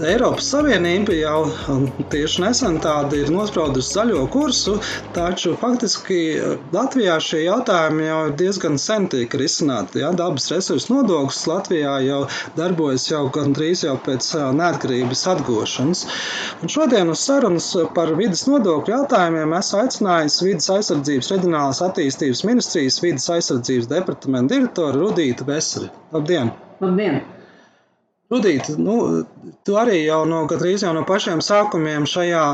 Eiropas 0.00 0.46
Savienība 0.48 1.12
jau 1.12 1.50
tieši 2.12 2.40
nesen 2.40 2.78
tādu 2.80 3.18
ir 3.20 3.30
nospraudusi 3.32 3.92
zaļo 3.92 4.22
kursu, 4.32 4.78
taču 5.12 5.52
faktiski 5.60 6.20
Latvijā 6.72 7.18
šie 7.20 7.42
jautājumi 7.42 8.06
jau 8.06 8.22
diezgan 8.40 8.78
sen 8.80 9.10
tiek 9.12 9.36
risināti. 9.36 10.00
Ja? 10.00 10.14
Dabas 10.16 10.48
resursu 10.52 10.94
nodoklis 10.94 11.42
Latvijā 11.50 11.98
jau 12.06 12.22
darbojas 12.56 13.04
jau 13.10 13.26
gandrīz 13.34 13.84
jau 13.84 13.98
pēc 14.06 14.30
neatkarības 14.62 15.26
atgūšanas. 15.34 16.06
Un 16.64 16.72
šodien 16.72 17.12
uz 17.12 17.26
sarunas 17.26 17.68
par 17.92 18.14
vidas 18.16 18.46
nodokļu 18.48 18.96
jautājumiem 18.96 19.52
esmu 19.60 19.82
aicinājis 19.82 20.40
vidas 20.46 20.72
aizsardzības 20.78 21.30
reģionālās 21.34 21.84
attīstības 21.90 22.42
ministrijas 22.48 23.02
vidas 23.04 23.28
aizsardzības 23.36 23.92
departamenta 23.92 24.56
direktoru 24.56 25.04
Rudītu 25.04 25.48
Veseli. 25.52 25.92
Labdien! 26.16 26.56
Labdien! 26.80 27.20
Rudīt, 28.32 28.70
nu, 28.80 28.94
tu 29.66 29.74
arī 29.76 29.98
jau 30.06 30.22
no, 30.24 30.38
jau 30.48 30.92
no 30.96 31.02
pašiem 31.08 31.42
sākumiem 31.44 32.06
šajā 32.08 32.44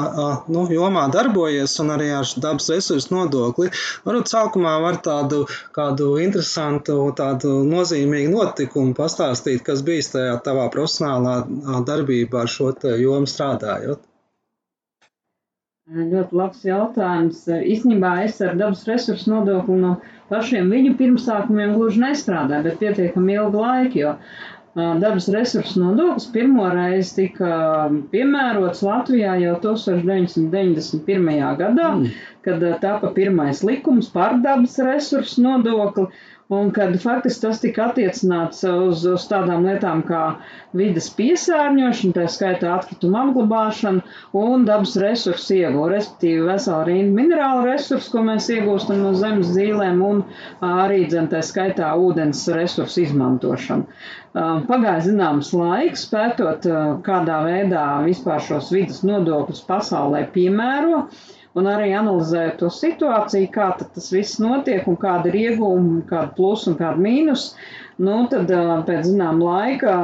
nu, 0.50 0.64
jomā 0.74 1.04
darbojies 1.14 1.76
un 1.84 1.92
arī 1.94 2.08
ar 2.16 2.32
dabas 2.42 2.66
resursu 2.72 3.14
nodokli. 3.14 3.70
Varbūt 4.08 4.32
sākumā 4.32 4.74
var 4.82 4.98
tādu 5.06 5.44
kādu 5.76 6.10
interesantu, 6.24 6.98
tādu 7.22 7.60
nozīmīgu 7.70 8.34
notikumu 8.34 8.96
pastāstīt, 8.98 9.62
kas 9.70 9.86
bijis 9.86 10.10
tajā 10.16 10.34
tavā 10.48 10.66
profesionālā 10.74 11.38
darbībā 11.86 12.42
ar 12.42 12.54
šo 12.58 12.74
jomu 12.98 13.30
strādājot. 13.30 14.02
Ļoti 15.88 16.36
labs 16.36 16.64
jautājums. 16.66 17.46
Īstenībā 17.48 18.18
es 18.26 18.42
ar 18.44 18.58
dabas 18.58 18.82
resursu 18.90 19.30
nodokli 19.30 19.78
no 19.80 19.94
pašiem 20.28 20.68
viņu 20.68 20.98
pirmsākumiem 20.98 21.72
gluži 21.78 22.02
nestrādāju, 22.02 22.66
bet 22.66 22.82
pietiekami 22.82 23.38
ilgu 23.38 23.62
laiku, 23.62 24.02
jo 24.02 24.10
dabas 25.02 25.28
resursu 25.34 25.80
nodoklis 25.80 26.26
pirmo 26.32 26.68
reizi 26.72 27.14
tika 27.16 27.50
piemērots 28.12 28.82
Latvijā 28.86 29.34
jau 29.42 29.54
1991. 29.64 31.30
gadā, 31.60 31.88
mm. 31.94 32.06
kad 32.46 32.66
tapa 32.82 33.12
pirmais 33.16 33.62
likums 33.66 34.10
par 34.14 34.38
dabas 34.44 34.78
resursu 34.90 35.42
nodokli. 35.44 36.08
Un 36.48 36.70
kad 36.72 36.94
faktiski 37.00 37.42
tas 37.44 37.58
tika 37.60 37.82
attiecināts 37.90 38.62
uz, 38.70 39.02
uz 39.04 39.24
tādām 39.28 39.66
lietām 39.68 39.98
kā 40.10 40.20
vidas 40.80 41.10
piesārņošana, 41.18 42.14
tā 42.16 42.24
skaitā 42.34 42.70
atkrituma 42.72 43.26
apglabāšana 43.26 44.00
un 44.42 44.64
dabas 44.70 44.94
resursu 45.02 45.58
ieguva, 45.58 45.90
respektīvi 45.92 46.46
vesela 46.48 46.86
rinda 46.88 47.18
minerālu 47.20 47.66
resursu, 47.68 48.14
ko 48.14 48.24
mēs 48.30 48.48
iegūstam 48.56 49.04
no 49.04 49.12
zemes 49.20 49.52
dzīvēm, 49.52 50.00
un 50.08 50.24
arī 50.70 51.02
dzen 51.12 51.28
tā 51.34 51.44
skaitā 51.50 51.92
ūdens 52.06 52.46
resursu 52.56 53.04
izmantošana. 53.04 54.00
Pagāja 54.72 55.04
zināms 55.10 55.52
laiks, 55.52 56.08
pētot, 56.14 56.64
kādā 57.04 57.42
veidā 57.44 57.84
vispār 58.08 58.40
šos 58.48 58.72
vidas 58.72 59.04
nodokļus 59.04 59.66
pasaulē 59.68 60.24
piemēro 60.38 61.04
un 61.58 61.68
arī 61.70 61.90
analizēt 61.96 62.58
to 62.60 62.70
situāciju, 62.72 63.50
kā 63.54 63.68
tas 63.80 64.08
viss 64.14 64.38
notiek 64.42 64.86
un 64.90 64.98
kāda 65.00 65.30
ir 65.30 65.38
iegūma, 65.42 66.02
kāda 66.08 66.34
plus 66.36 66.66
un 66.70 66.76
kāda 66.78 67.02
mīnus. 67.04 67.52
Nu, 67.98 68.20
tad 68.30 68.50
pēc 68.86 69.08
zinām 69.08 69.40
laika 69.42 69.94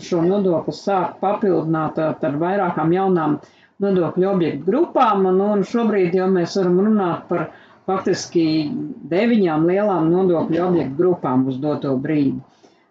šo 0.00 0.22
nodokli 0.24 0.72
sāk 0.76 1.18
papildināt 1.20 2.00
ar 2.00 2.38
vairākām 2.44 2.94
jaunām 2.96 3.36
nodokļu 3.82 4.30
objektu 4.30 4.68
grupām, 4.70 5.26
nu, 5.26 5.50
un 5.56 5.66
šobrīd 5.68 6.16
jau 6.16 6.30
mēs 6.32 6.56
varam 6.60 6.80
runāt 6.86 7.28
par 7.28 7.50
faktiski 7.90 8.46
deviņām 9.10 9.68
lielām 9.68 10.08
nodokļu 10.14 10.64
objektu 10.64 10.98
grupām 11.02 11.46
uz 11.50 11.60
doto 11.60 11.96
brīdi. 12.00 12.38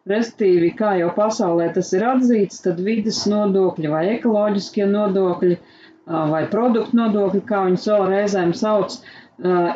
Restīvi, 0.09 0.71
kā 0.77 0.95
jau 0.97 1.11
pasaulē 1.15 1.67
tas 1.73 1.91
ir 1.93 2.03
atzīts, 2.09 2.63
tad 2.65 2.81
vidas 2.81 3.21
nodokļi 3.29 3.91
vai 3.91 4.07
ekoloģiskie 4.15 4.87
nodokļi 4.89 5.57
uh, 5.57 5.77
vai 6.09 6.45
produktu 6.51 6.97
nodokļi, 6.97 7.41
kā 7.51 7.63
viņus 7.67 7.87
vēl 7.91 8.05
reizēm 8.11 8.53
sauc, 8.57 8.95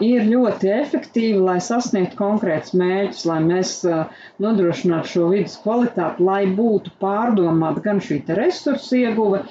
ir 0.06 0.26
ļoti 0.30 0.70
efektīvi, 0.76 1.40
lai 1.42 1.56
sasniegtu 1.68 2.18
konkrētus 2.20 2.74
mērķus, 2.78 3.22
lai 3.30 3.38
mēs 3.46 3.72
nodrošinātu 4.46 5.10
šo 5.14 5.30
vidas 5.32 5.56
kvalitāti, 5.64 6.24
lai 6.28 6.42
būtu 6.60 6.94
pārdomāta 7.02 7.82
gan 7.88 8.02
šī 8.08 8.20
resursa 8.42 9.00
ieguve, 9.00 9.42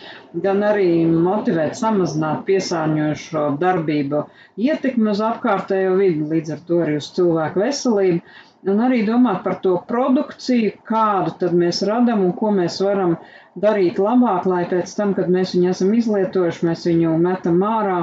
gan 0.47 0.63
arī 0.69 0.87
motivēt 1.29 1.75
samazināt 1.81 2.45
piesārņojošo 2.51 3.45
darbību 3.65 4.23
ietekmi 4.69 5.11
uz 5.17 5.23
apkārtējo 5.33 5.97
vidi, 5.99 6.29
līdz 6.35 6.57
ar 6.59 6.65
to 6.71 6.83
arī 6.87 6.99
uz 7.03 7.11
cilvēku 7.19 7.65
veselību 7.67 8.23
un 8.73 8.81
arī 8.87 9.03
domāt 9.07 9.43
par 9.45 9.59
to 9.65 9.75
produkciju, 9.89 10.71
kādu 10.89 11.35
tad 11.43 11.57
mēs 11.63 11.83
radam 11.89 12.23
un 12.25 12.33
ko 12.39 12.53
mēs 12.59 12.79
varam 12.85 13.17
darīt 13.63 13.99
labāk, 14.03 14.47
lai 14.51 14.65
pēc 14.71 14.93
tam, 14.99 15.15
kad 15.17 15.31
mēs 15.31 15.55
viņu 15.55 15.71
esam 15.73 15.93
izlietojuši, 15.97 16.67
mēs 16.69 16.87
viņu 16.91 17.17
metam 17.23 17.63
ārā 17.67 17.99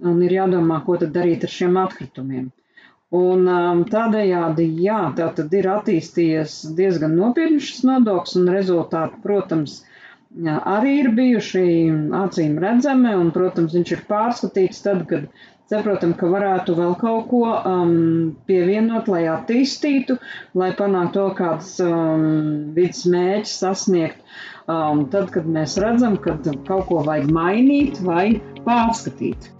un 0.00 0.22
ir 0.24 0.34
jādomā, 0.38 0.80
ko 0.84 0.96
tad 1.00 1.12
darīt 1.16 1.44
ar 1.44 1.52
šiem 1.52 1.76
atkritumiem. 1.80 2.48
Un 3.16 3.48
um, 3.50 3.80
tādējādi, 3.90 4.68
jā, 4.84 5.00
tā 5.18 5.32
tad 5.34 5.54
ir 5.58 5.66
attīstījies 5.72 6.60
diezgan 6.78 7.16
nopietni 7.18 7.58
šis 7.58 7.82
nodoklis 7.88 8.36
un 8.38 8.50
rezultāti, 8.54 9.18
protams, 9.24 9.80
jā, 10.46 10.60
arī 10.76 10.92
ir 11.00 11.10
bijuši 11.16 11.64
acīm 12.20 12.60
redzami 12.62 13.16
un, 13.18 13.32
protams, 13.34 13.74
viņš 13.74 13.96
ir 13.96 14.04
pārskatīts 14.12 14.84
tad, 14.86 15.02
kad 15.10 15.26
saprotam, 15.70 16.14
ka 16.18 16.28
varētu 16.30 16.74
vēl 16.78 16.96
kaut 17.00 17.28
ko 17.30 17.44
um, 17.54 17.92
pievienot, 18.50 19.10
lai 19.12 19.22
attīstītu, 19.30 20.18
lai 20.58 20.72
panāktu 20.78 21.22
vēl 21.22 21.36
kādas 21.38 21.76
um, 21.84 22.26
vidas 22.76 23.04
mēģis 23.14 23.54
sasniegt. 23.62 24.26
Um, 24.70 25.06
tad, 25.10 25.30
kad 25.34 25.48
mēs 25.50 25.78
redzam, 25.82 26.18
ka 26.22 26.36
kaut 26.66 26.86
ko 26.90 27.00
vajag 27.06 27.30
mainīt 27.34 28.02
vai 28.06 28.26
pārskatīt. 28.66 29.50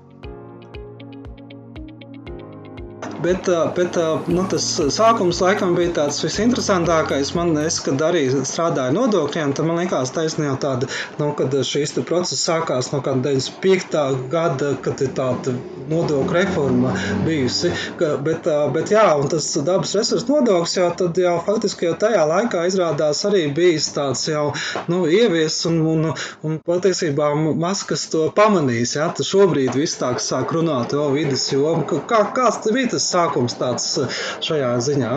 Bet, 3.21 3.49
bet 3.77 3.97
nu, 4.31 4.45
tas 4.51 4.67
sākums 4.95 5.41
laikam 5.45 5.75
bija 5.77 5.93
tāds 5.99 6.21
visinteresantākais. 6.25 7.35
Man, 7.37 7.53
es, 7.61 7.81
kad 7.85 8.01
arī 8.05 8.23
strādāju 8.33 8.97
nodokļiem, 8.97 9.53
tad 9.57 9.69
man 9.69 9.81
liekas, 9.83 10.13
taisnība 10.17 10.57
tāda, 10.63 10.89
nu, 11.21 11.31
kad 11.37 11.55
šīs 11.67 11.93
process 12.09 12.47
sākās 12.49 12.91
no 12.95 13.03
kāda 13.05 13.35
95. 13.35 14.25
gada, 14.33 14.73
kad 14.85 15.03
ir 15.05 15.13
tāda 15.17 15.55
nodokļu 15.91 16.37
reforma 16.37 16.95
bijusi. 17.27 17.73
Ka, 18.01 18.15
bet, 18.25 18.49
bet 18.75 18.93
jā, 18.95 19.05
un 19.21 19.29
tas 19.33 19.49
dabas 19.67 19.95
resursu 19.99 20.31
nodoklis 20.31 20.77
jau, 20.79 20.89
tad, 20.97 21.19
jau 21.21 21.37
faktiski 21.47 21.91
jau 21.91 21.97
tajā 22.01 22.25
laikā 22.31 22.65
izrādās 22.71 23.25
arī 23.28 23.45
bijis 23.55 23.91
tāds 23.97 24.25
jau 24.31 24.47
nu, 24.89 25.03
ievies 25.11 25.59
un, 25.69 25.81
un, 25.93 26.09
un 26.47 26.59
patiesībā 26.66 27.33
maz 27.61 27.84
kas 27.89 28.07
to 28.13 28.28
pamanīs. 28.37 28.97
Ja? 28.97 29.11
Tad 29.16 29.28
šobrīd 29.28 29.77
viss 29.78 29.99
tā 30.01 30.13
sāk 30.23 30.55
runāt 30.57 30.95
o 30.97 31.11
vidas 31.15 31.49
jomu. 31.53 31.84
Kā, 32.09 32.23
kāds 32.37 32.63
bija 32.71 32.95
tas 32.95 33.09
sākums 33.10 33.57
tāds 33.60 33.86
eh, 34.04 34.18
šajā 34.48 34.72
ziņā? 34.89 35.12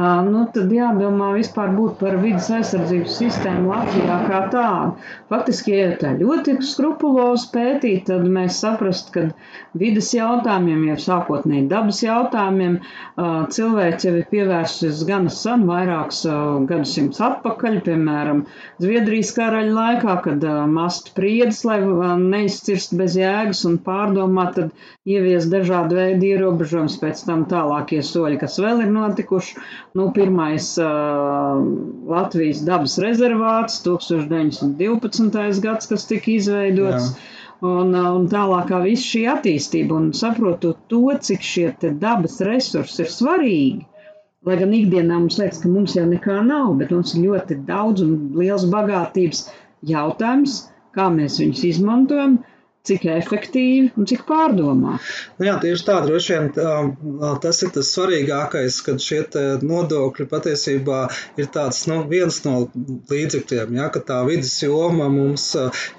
Nu, 0.00 0.42
tad 0.56 0.70
jādomā 0.72 1.26
vispār 1.36 1.74
būt 1.76 1.98
par 2.00 2.14
vidas 2.22 2.46
aizsardzības 2.56 3.16
sistēmu 3.20 3.68
Latvijā 3.68 4.14
kā 4.24 4.38
tādu. 4.54 4.94
Faktiski, 5.28 5.74
ja 5.76 5.90
tā 6.00 6.14
ļoti 6.16 6.54
skrupulozi 6.64 7.50
pētīt, 7.52 8.06
tad 8.08 8.24
mēs 8.36 8.62
saprast, 8.64 9.10
ka 9.12 9.26
vidas 9.82 10.08
jautājumiem, 10.16 10.86
jau 10.88 10.96
sākotnēji 11.04 11.66
dabas 11.74 12.00
jautājumiem, 12.06 12.78
cilvēks 13.56 14.06
jau 14.08 14.14
ir 14.22 14.24
pievērsis 14.32 15.02
gan 15.10 15.28
sen, 15.28 15.66
vairākus 15.68 16.22
gadsimtus 16.72 17.20
atpakaļ, 17.28 17.78
piemēram, 17.90 18.46
Zviedrijas 18.80 19.34
karaļa 19.36 19.76
laikā, 19.76 20.16
kad 20.24 20.48
mast 20.72 21.12
priedis, 21.20 21.60
lai 21.68 21.82
neizcirst 22.24 22.96
bez 22.96 23.20
jēgas 23.20 23.60
un 23.68 23.76
pārdomāt, 23.84 24.56
tad 24.56 24.72
ievies 25.04 25.52
dažādu 25.52 26.00
veidu 26.00 26.32
ierobežojums, 26.32 26.96
pēc 27.04 27.22
tam 27.28 27.44
tālākie 27.52 28.00
soļi, 28.00 28.40
kas 28.40 28.56
vēl 28.62 28.86
ir 28.86 28.92
notikuši. 28.96 29.60
Nu, 29.94 30.06
pirmais 30.16 30.70
uh, 30.80 31.60
Latvijas 32.08 32.62
dabas 32.64 32.96
rezervāts, 33.02 33.82
1912. 33.84 35.60
gads, 35.66 35.90
kas 35.90 36.06
tika 36.08 36.32
izveidots. 36.32 37.10
Jā. 37.12 37.28
Un, 37.62 37.92
un 37.94 38.24
tālākā 38.26 38.80
viss 38.82 39.04
šī 39.06 39.20
attīstība, 39.30 39.94
un 39.94 40.08
saprotot 40.18 40.80
to, 40.90 41.02
cik 41.28 41.44
šie 41.46 41.68
dabas 42.02 42.40
resursi 42.48 43.04
ir 43.04 43.12
svarīgi. 43.12 43.84
Lai 44.48 44.56
gan 44.58 44.72
ikdienā 44.74 45.20
mums 45.20 45.36
liekas, 45.38 45.60
ka 45.62 45.70
mums 45.70 45.92
jau 45.94 46.02
nekā 46.10 46.40
nav, 46.48 46.72
bet 46.80 46.90
mums 46.90 47.12
ir 47.14 47.28
ļoti 47.28 47.60
daudz 47.68 48.02
un 48.02 48.16
liels 48.40 48.64
bagātības 48.72 49.44
jautājums, 49.92 50.56
kā 50.96 51.06
mēs 51.14 51.38
viņus 51.38 51.62
izmantojam, 51.68 52.40
cik 52.88 53.04
efektīvi 53.14 53.92
un 53.96 54.08
cik 54.10 54.24
pārdomāti. 54.26 55.10
Nu 55.38 55.46
jā, 55.46 55.54
tieši 55.62 55.86
tā, 55.86 55.98
droši 56.06 56.34
vien 56.34 56.48
tas 57.42 57.62
ir 57.62 57.72
tas 57.76 57.90
svarīgākais, 57.94 58.78
kad 58.86 59.02
šie 59.02 59.20
nodokļi 59.62 60.26
patiesībā 60.30 61.00
ir 61.38 61.50
tāds, 61.54 61.84
nu, 61.90 62.00
viens 62.10 62.40
no 62.46 62.56
līdzekļiem, 63.12 63.76
ja, 63.78 63.88
ka 63.94 64.02
tā 64.08 64.20
vidas 64.26 64.54
joma 64.64 65.08
mums 65.12 65.46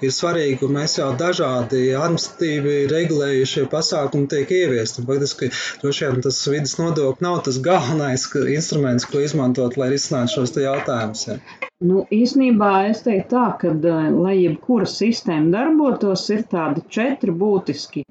ir 0.04 0.14
svarīga 0.14 0.68
un 0.68 0.76
mēs 0.78 0.98
jau 1.00 1.10
dažādi 1.18 1.86
administratīvi 1.96 2.78
regulējušie 2.92 3.66
pasākumi 3.72 4.30
tiek 4.32 4.52
ieviesti. 4.62 5.04
Faktiski, 5.08 5.50
droši 5.82 6.08
vien 6.08 6.24
tas 6.24 6.40
vidas 6.52 6.76
nodokļi 6.80 7.24
nav 7.24 7.40
tas 7.48 7.60
galvenais 7.64 8.28
instruments, 8.44 9.08
ko 9.08 9.24
izmantot, 9.24 9.78
lai 9.80 9.92
risinātu 9.94 10.38
šos 10.38 10.58
jautājumus. 10.60 11.28
Ja. 11.30 11.40
Nu, 11.84 12.02
īsnībā 12.16 12.70
es 12.88 13.02
teiktu 13.04 13.34
tā, 13.34 13.44
ka, 13.60 13.70
eh, 13.92 14.10
lai 14.26 14.34
jebkura 14.38 14.86
sistēma 14.88 15.50
darbotos, 15.52 16.22
ir 16.32 16.44
tādi 16.54 16.84
četri 16.96 17.34
būtiski 17.42 18.04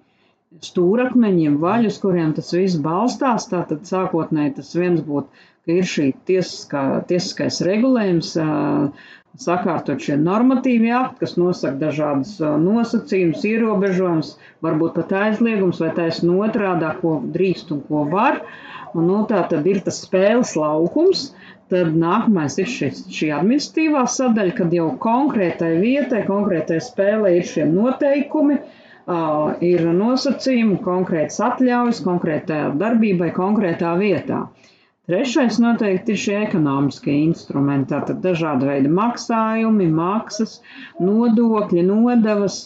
stūrakmeņi, 0.68 1.48
vaļus, 1.64 1.98
kuriem 2.04 2.36
tas 2.38 2.52
viss 2.54 2.78
balstās. 2.88 3.48
Tātad 3.50 3.90
sākotnēji 3.90 4.56
tas 4.60 4.70
viens 4.78 5.02
būtu, 5.08 5.44
ka 5.66 5.78
ir 5.80 5.90
šī 5.90 6.08
tiesiskā, 6.30 6.84
tiesiskais 7.10 7.62
regulējums, 7.66 8.36
eh, 8.44 9.10
sakārtot 9.48 10.06
šie 10.06 10.20
normatīvi 10.22 10.92
akti, 10.94 11.24
kas 11.24 11.38
nosaka 11.42 11.80
dažādas 11.88 12.36
eh, 12.42 12.54
nosacījumus, 12.68 13.48
ierobežojumus, 13.54 14.36
varbūt 14.66 15.00
pat 15.00 15.16
aizliegums 15.24 15.82
vai 15.82 15.90
taisn 15.98 16.36
otrādā, 16.36 16.94
ko 17.02 17.16
drīkst 17.38 17.74
un 17.74 17.82
ko 17.90 18.06
var. 18.14 18.44
Un, 18.94 19.08
nu, 19.10 19.24
tā 19.26 19.42
tad 19.50 19.66
ir 19.66 19.82
tas 19.82 20.04
spēles 20.06 20.54
laukums, 20.60 21.32
Tad 21.74 21.96
nākamais 22.02 22.56
ir 22.62 22.68
šis, 22.70 22.98
šī 23.18 23.28
administratīvā 23.34 24.02
sadaļa, 24.16 24.52
kad 24.60 24.74
jau 24.78 24.84
konkrētai 25.06 25.70
vietai, 25.82 26.20
konkrētai 26.28 26.76
spēlē 26.88 27.32
ir 27.38 27.48
šie 27.52 27.64
noteikumi, 27.70 28.58
uh, 28.60 29.56
ir 29.70 29.82
nosacījumi, 30.02 30.76
konkrētas 30.88 31.40
atļaujas, 31.48 32.02
konkrētā 32.10 32.60
darbībai, 32.84 33.32
konkrētā 33.40 33.96
vietā. 34.04 34.44
Trešais 35.10 35.58
noteikti 35.64 36.14
ir 36.14 36.22
šie 36.26 36.36
ekonomiskie 36.44 37.16
instrumenti, 37.24 37.90
tātad 37.96 38.22
dažāda 38.28 38.70
veida 38.70 38.92
maksājumi, 39.00 39.90
maksas, 39.98 40.60
nodokļi, 41.02 41.88
nodevas. 41.90 42.60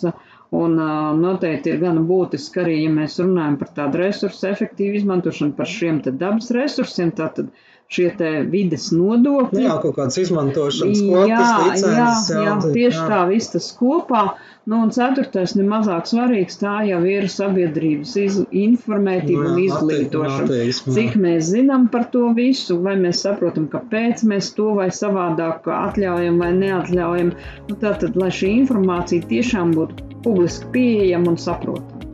Un 0.58 0.78
uh, 0.80 1.16
noteikti 1.22 1.74
ir 1.74 1.80
gana 1.86 2.04
būtiski 2.12 2.62
arī, 2.66 2.76
ja 2.84 2.92
mēs 3.00 3.18
runājam 3.24 3.58
par 3.64 3.72
tādu 3.80 4.00
resursu 4.04 4.46
efektīvu 4.52 5.02
izmantošanu, 5.02 5.56
par 5.58 5.68
šiem 5.68 6.04
dabas 6.08 6.48
resursiem, 6.56 7.12
tātad 7.18 7.50
uh, 7.52 7.66
šie 7.92 8.10
te 8.20 8.32
vides 8.52 8.90
nodokļi. 8.96 9.64
Jā, 9.64 9.78
kaut 9.84 9.96
kāds 9.98 10.20
izmantošanas 10.20 11.00
kvotas, 11.00 11.32
jā, 11.32 11.48
licences. 11.64 12.30
Jā, 12.34 12.44
jā, 12.44 12.56
tieši 12.66 13.00
jā. 13.00 13.08
tā 13.12 13.24
viss 13.32 13.54
tas 13.54 13.70
kopā. 13.80 14.24
Nu, 14.68 14.82
un 14.84 14.90
ceturtais, 14.92 15.54
nemazāk 15.56 16.10
svarīgs, 16.10 16.58
tā 16.60 16.82
jau 16.90 17.00
ir 17.08 17.30
sabiedrības 17.32 18.16
iz, 18.20 18.42
informētība 18.52 19.46
nu, 19.46 19.54
un 19.54 19.62
izglītošana. 19.64 20.58
Cik 20.98 21.16
mēs 21.24 21.54
zinām 21.54 21.88
par 21.94 22.10
to 22.12 22.26
visu, 22.36 22.76
vai 22.84 22.98
mēs 23.00 23.24
saprotam, 23.24 23.70
kāpēc 23.72 24.26
mēs 24.28 24.52
to 24.58 24.74
vai 24.76 24.90
savādāk 24.92 25.70
atļaujam 25.72 26.42
vai 26.44 26.52
neatļaujam. 26.60 27.32
Nu, 27.70 27.80
tātad, 27.80 28.20
lai 28.20 28.34
šī 28.36 28.52
informācija 28.58 29.24
tiešām 29.32 29.72
būtu 29.78 30.20
publiski 30.28 30.74
pieejama 30.76 31.32
un 31.32 31.40
saprotama. 31.40 32.07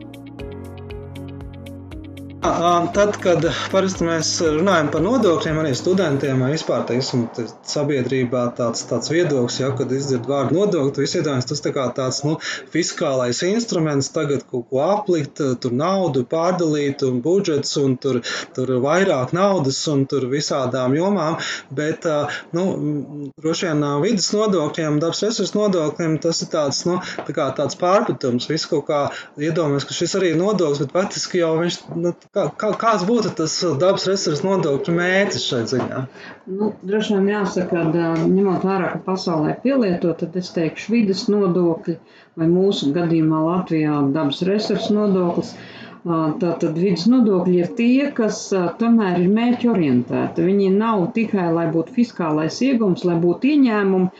Tad, 2.44 3.14
kad 3.24 3.40
parasti 3.72 4.04
mēs 4.04 4.30
runājam 4.44 4.90
par 4.92 5.00
nodokļiem, 5.00 5.58
arī 5.62 5.70
studentiem, 5.78 6.42
vai 6.44 6.50
vispār 6.52 6.82
teiksim, 6.90 7.22
sabiedrībā 7.64 8.42
tāds, 8.58 8.82
tāds 8.90 9.08
viedoklis, 9.08 9.56
ja, 9.62 9.70
kad 9.78 9.92
izdzird 9.96 10.28
vārdu 10.28 10.58
nodokļu, 10.58 11.06
visi 11.06 11.22
iedomājas, 11.22 11.48
tas 11.48 11.64
tā 11.64 11.72
kā 11.72 11.86
tāds 11.96 12.18
nu, 12.26 12.34
fiskālais 12.74 13.40
instruments, 13.48 14.10
tagad 14.12 14.44
kaut 14.50 14.66
ko 14.68 14.82
aplikt, 14.84 15.40
tur 15.62 15.72
naudu 15.72 16.26
pārdalīt 16.28 17.06
un 17.08 17.22
budžets, 17.24 17.78
un 17.80 17.96
tur, 17.96 18.20
tur 18.52 18.74
vairāk 18.84 19.32
naudas 19.32 19.80
un 19.88 20.04
tur 20.12 20.28
visādām 20.28 20.98
jomām, 20.98 21.40
bet, 21.72 22.04
nu, 22.52 22.66
droši 23.40 23.70
vien 23.70 23.88
vidas 24.04 24.28
nodokļiem, 24.36 25.00
dabas 25.00 25.24
resursu 25.24 25.62
nodokļiem, 25.62 26.20
tas 26.20 26.44
ir 26.44 26.52
tāds, 26.52 26.84
nu, 26.90 27.00
tā 27.24 27.38
kā 27.40 27.48
tāds 27.56 27.80
pārpratums, 27.80 28.52
visu 28.52 28.74
kaut 28.76 28.86
kā 28.92 29.02
iedomājas, 29.40 29.88
ka 29.88 29.96
šis 29.96 30.18
arī 30.20 30.34
ir 30.34 30.40
nodoklis, 30.44 30.84
bet 30.84 30.96
faktiski 31.00 31.40
jau 31.40 31.54
viņš, 31.64 31.82
nu, 31.96 32.12
Kā, 32.34 32.44
kā, 32.58 32.68
kāds 32.82 33.02
būtu 33.06 33.30
tas 33.38 33.52
dabas 33.78 34.04
resursu 34.10 34.42
nodokļu 34.48 34.94
mērķis 34.96 35.44
šai 35.50 35.60
ziņā? 35.72 36.00
Nu, 36.50 36.70
droši 36.90 37.14
vien 37.14 37.28
jāsaka, 37.30 37.82
ka 37.92 38.06
ņemot 38.22 38.66
vērā, 38.66 38.88
ka 38.94 38.98
pasaulē 39.04 39.52
pielieto, 39.62 40.10
tad 40.22 40.34
es 40.40 40.50
teikšu 40.56 40.96
vidas 40.96 41.22
nodokļi 41.30 41.94
vai 42.40 42.48
mūsu 42.50 42.90
gadījumā 42.96 43.44
Latvijā 43.44 44.00
dabas 44.16 44.42
resursu 44.50 44.96
nodoklis. 44.96 45.52
Tātad 46.04 46.76
vidas 46.76 47.06
nodokļi 47.08 47.52
ir 47.62 47.68
tie, 47.78 48.08
kas 48.16 48.38
tomēr 48.80 49.22
ir 49.22 49.30
mērķi 49.36 49.68
orientēti. 49.72 50.42
Viņi 50.44 50.66
nav 50.74 51.04
tikai, 51.16 51.46
lai 51.58 51.64
būtu 51.72 51.94
fiskālais 51.96 52.58
iegums, 52.66 53.06
lai 53.08 53.14
būtu 53.22 53.48
ieņēmumi, 53.54 54.10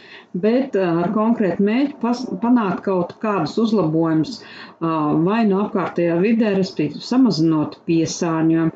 bet 0.47 0.79
ar 0.85 1.13
konkrētu 1.19 1.67
mērķi 1.67 2.15
panākt 2.47 2.81
kaut 2.87 3.13
kādus 3.27 3.59
uzlabojumus 3.67 4.39
vai 4.81 5.43
no 5.51 5.61
apkārtējā 5.67 6.17
vidē, 6.25 6.55
respektīvi 6.57 7.05
samazinot 7.11 7.77
piesārņojumu, 7.91 8.73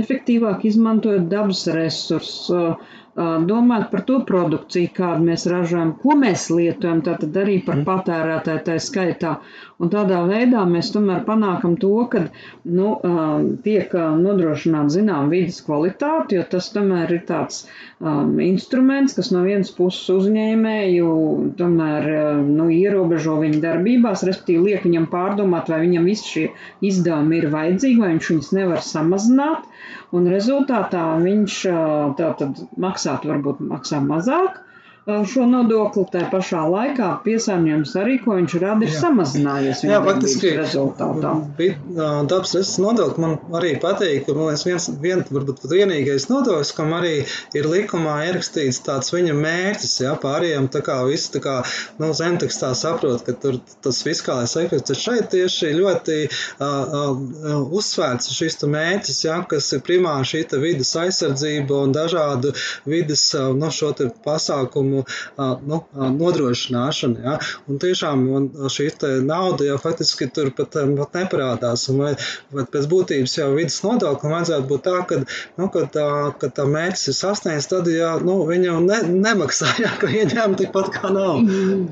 efektīvāk 0.00 0.64
izmantojot 0.72 1.28
dabas 1.36 1.66
resursus 1.76 2.48
domāt 3.50 3.90
par 3.92 4.02
to 4.08 4.20
produkciju, 4.26 4.90
kādu 4.96 5.24
mēs 5.28 5.44
ražojam, 5.50 5.92
ko 6.02 6.14
mēs 6.20 6.48
lietojam, 6.54 7.00
tātad 7.08 7.36
arī 7.42 7.56
par 7.66 7.80
mhm. 7.80 7.86
patērētāju 7.88 8.62
tā 8.68 8.76
skaitā. 8.80 9.32
Un 9.80 9.88
tādā 9.92 10.18
veidā 10.28 10.62
mēs 10.68 10.90
tomēr 10.92 11.22
panākam 11.26 11.76
to, 11.82 11.90
ka 12.12 12.20
nu, 12.78 12.88
tiek 13.64 13.94
nodrošināta 14.24 14.92
zinām 14.96 15.30
vidas 15.32 15.62
kvalitāte, 15.64 16.36
jo 16.36 16.44
tas 16.54 16.68
tomēr 16.74 17.14
ir 17.16 17.22
tāds 17.30 17.62
um, 17.64 18.34
instruments, 18.44 19.16
kas 19.16 19.32
no 19.32 19.46
vienas 19.46 19.72
puses 19.78 20.12
uzņēmēju 20.16 21.08
tomēr 21.62 22.10
nu, 22.50 22.68
ierobežo 22.76 23.38
viņa 23.40 23.62
darbībās, 23.64 24.26
respektīvi 24.28 24.74
liek 24.74 24.84
viņam 24.88 25.08
pārdomāt, 25.14 25.72
vai 25.72 25.80
viņam 25.86 26.08
visi 26.12 26.32
šie 26.34 26.46
izdevumi 26.92 27.40
ir 27.40 27.48
vajadzīgi, 27.56 28.00
vai 28.04 28.12
viņš 28.14 28.32
viņus 28.34 28.54
nevar 28.60 28.84
samazināt. 28.84 29.64
Un 30.12 30.28
rezultātā 30.28 31.06
viņš 31.24 31.60
tātad 32.20 32.66
maksāt 32.84 33.24
varbūt 33.32 33.64
maksā 33.72 34.04
mazāk, 34.04 34.60
šo 35.08 35.46
nodokli, 35.48 36.04
tā 36.12 36.26
pašā 36.30 36.60
laikā 36.68 37.08
piesārņojums 37.24 37.92
arī, 38.00 38.16
ko 38.20 38.36
viņš 38.36 38.56
rada, 38.60 38.84
ir 38.84 38.92
jā. 38.92 39.00
samazinājies. 39.00 39.82
Jā, 39.88 40.00
faktiski 40.04 40.52
rezultātā. 40.58 41.32
Dabas 42.28 42.52
resursu 42.56 42.84
nodokli 42.84 43.24
man 43.24 43.36
arī 43.56 43.72
patīk, 43.80 44.26
ka 44.26 44.36
man 44.36 44.50
liekas 44.50 44.66
viens, 44.68 44.88
vien, 45.02 45.24
varbūt 45.30 45.62
pat 45.62 45.72
vienīgais 45.72 46.28
nodoklis, 46.30 46.72
kam 46.76 46.92
arī 46.98 47.14
ir 47.56 47.68
likumā 47.70 48.18
ierakstīts 48.28 48.82
tāds 48.86 49.12
viņa 49.14 49.36
mērķis, 49.38 49.96
jā, 50.04 50.12
pārējiem 50.20 50.68
tā 50.74 50.84
kā 50.84 51.00
visi 51.08 51.32
tā 51.36 51.42
kā, 51.44 51.56
nu, 52.02 52.12
zemtekstā 52.16 52.74
saprot, 52.78 53.24
ka 53.24 53.34
tur 53.40 53.58
tas 53.84 54.02
fiskālais 54.04 54.56
efekts 54.60 54.92
ir 54.94 55.00
šeit 55.00 55.30
tieši 55.32 55.72
ļoti 55.78 56.18
uh, 56.28 56.66
uh, 56.66 57.64
uzsvērts 57.80 58.34
šis 58.36 58.60
mērķis, 58.68 59.24
jā, 59.24 59.40
kas 59.48 59.72
ir 59.72 59.84
primāri 59.86 60.28
šī 60.28 60.44
vidas 60.60 60.92
aizsardzība 60.98 61.84
un 61.86 61.96
dažādu 61.96 62.52
vidas, 62.88 63.24
uh, 63.38 63.50
no 63.56 63.70
šo 63.72 63.94
te 63.96 64.10
pasākumu 64.24 64.89
nu, 64.90 65.80
nodrošināšana. 65.94 67.24
Ja? 67.24 67.36
Un 67.70 67.80
tiešām 67.82 68.26
šī 68.72 68.90
nauda 69.24 69.66
jau 69.68 69.78
faktiski 69.82 70.28
tur 70.34 70.50
pat, 70.56 70.76
pat 70.98 71.18
neparādās. 71.18 71.86
Un 71.92 72.02
vai, 72.04 72.12
vai 72.54 72.66
pēc 72.70 72.88
būtības 72.90 73.36
jau 73.38 73.50
vidas 73.56 73.80
nodoklim 73.84 74.34
vajadzētu 74.36 74.68
būt 74.70 74.84
tā, 74.86 74.96
ka, 75.08 75.20
nu, 75.60 75.70
kad, 75.72 75.90
tā, 75.94 76.08
kad 76.42 76.54
tā 76.56 76.66
mērķis 76.68 77.12
ir 77.12 77.18
sasniegts, 77.20 77.70
tad 77.70 77.88
jā, 77.90 78.12
nu, 78.24 78.40
viņi 78.48 78.70
jau 78.70 78.78
ne, 78.84 79.00
nemaksā, 79.26 79.72
jā, 79.84 79.92
ka 80.00 80.10
ieņēmumi 80.10 80.60
tikpat 80.64 80.92
kā 80.96 81.12
nav. 81.14 81.42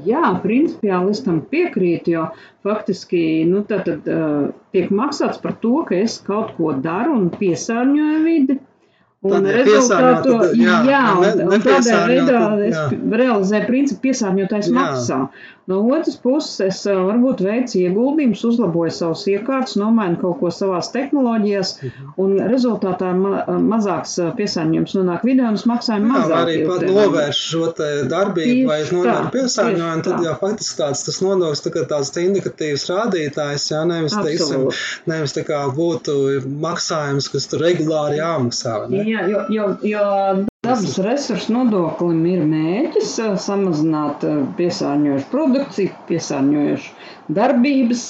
Jā, 0.08 0.34
principiāli 0.44 1.14
es 1.14 1.24
tam 1.26 1.42
piekrītu, 1.52 2.14
jo 2.16 2.28
faktiski 2.66 3.44
nu, 3.48 3.62
tad, 3.68 3.86
tad, 3.88 4.08
uh, 4.10 4.48
tiek 4.74 4.90
maksāts 4.94 5.40
par 5.42 5.56
to, 5.62 5.82
ka 5.88 5.96
es 5.98 6.18
kaut 6.24 6.54
ko 6.58 6.74
daru 6.84 7.16
un 7.18 7.30
piesārņoju 7.34 8.24
vidi. 8.26 8.58
Un 9.26 9.42
rezultātā, 9.50 10.34
jā, 10.54 10.74
jā 10.86 10.98
un, 11.18 11.40
un 11.50 11.62
tādā 11.64 12.02
veidā 12.06 12.42
es 12.68 12.92
realizēju 12.94 13.66
principu 13.66 14.04
piesārņotājs 14.06 14.68
maksā. 14.76 15.24
No 15.68 15.82
otras 15.92 16.14
puses, 16.16 16.54
es 16.64 16.78
varbūt 16.86 17.42
veicu 17.44 17.82
ieguldījumus, 17.82 18.40
uzlaboju 18.48 18.92
savus 18.94 19.26
iekārtas, 19.28 19.74
nomainu 19.76 20.16
kaut 20.22 20.38
ko 20.40 20.52
savās 20.54 20.88
tehnoloģijās, 20.94 21.72
un 22.24 22.38
rezultātā 22.48 23.10
ma 23.18 23.42
mazāks 23.60 24.14
piesārņojums 24.38 24.94
nonāk 24.96 25.26
vidē 25.28 25.50
un 25.50 25.58
es 25.58 25.66
maksāju 25.68 26.06
mazāk. 26.06 26.32
Jā, 26.32 26.38
arī 26.46 26.54
pat 26.70 26.86
novērš 26.88 27.42
šo 27.50 27.68
te 27.76 27.90
darbību 28.08 28.70
vai 28.70 28.78
nonāk 28.86 29.28
piesārņojumu, 29.34 30.06
tad 30.06 30.24
jā, 30.24 30.32
faktiski 30.40 30.80
tāds 30.80 31.04
tas 31.10 31.20
nodoklis 31.26 31.64
tā 31.66 31.74
kā 31.74 31.84
tāds 31.90 32.14
indikatīvs 32.22 32.88
rādītājs, 32.94 33.68
jā, 33.74 33.82
nevis, 33.92 34.16
teiksim, 34.16 34.70
nevis 35.10 35.36
tā 35.36 35.44
kā 35.50 35.60
būtu 35.76 36.16
maksājums, 36.64 37.28
kas 37.34 37.50
tur 37.50 37.66
regulāri 37.66 38.22
jāmaksā. 38.22 38.78
Ne? 38.88 39.04
Jā, 39.08 39.24
jo, 39.30 39.42
jo, 39.54 39.66
jo 39.88 40.04
Dabas 40.66 40.96
resursu 41.04 41.52
nodoklim 41.54 42.24
ir 42.28 42.40
mērķis 42.50 43.12
samazināt 43.44 44.24
piesārņojušu 44.58 45.28
produkciju, 45.34 45.92
piesārņojušu 46.08 47.36
darbības, 47.38 48.02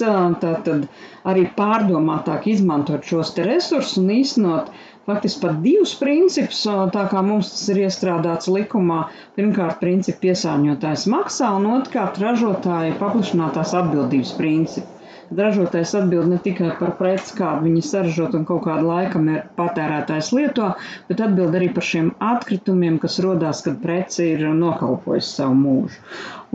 tātad 0.44 0.86
arī 1.32 1.44
pārdomātāk 1.60 2.48
izmantot 2.54 3.04
šos 3.12 3.34
resursus 3.50 4.00
un 4.02 4.10
īstenot 4.16 4.72
faktiski 5.10 5.44
pat 5.44 5.62
divus 5.68 5.94
principus, 6.02 6.64
tā 6.96 7.04
kā 7.12 7.22
mums 7.30 7.52
tas 7.54 7.68
ir 7.74 7.84
iestrādāts 7.84 8.50
likumā. 8.56 9.02
Pirmkārt, 9.38 9.78
principu 9.84 10.24
piesārņotājs 10.26 11.06
maksā, 11.14 11.52
un 11.60 11.68
otrkārt, 11.76 12.18
ražotāja 12.24 12.96
paplašinātās 13.04 13.76
atbildības 13.84 14.34
principu 14.40 14.97
ražotājs 15.36 15.94
atbild 15.98 16.30
ne 16.30 16.38
tikai 16.44 16.70
par 16.78 16.94
preci, 16.98 17.34
kādu 17.38 17.66
viņi 17.66 17.82
saražot 17.84 18.36
un 18.38 18.46
kaut 18.48 18.64
kādu 18.66 18.88
laikam 18.88 19.28
ir 19.32 19.44
patērētājs 19.58 20.30
lieto, 20.36 20.70
bet 21.10 21.22
atbild 21.24 21.56
arī 21.58 21.70
par 21.74 21.86
šiem 21.90 22.12
atkritumiem, 22.30 22.98
kas 23.02 23.18
rodās, 23.24 23.62
kad 23.66 23.80
preci 23.82 24.30
ir 24.34 24.46
nokalpojusi 24.56 25.34
savu 25.40 25.58
mūžu. 25.62 26.00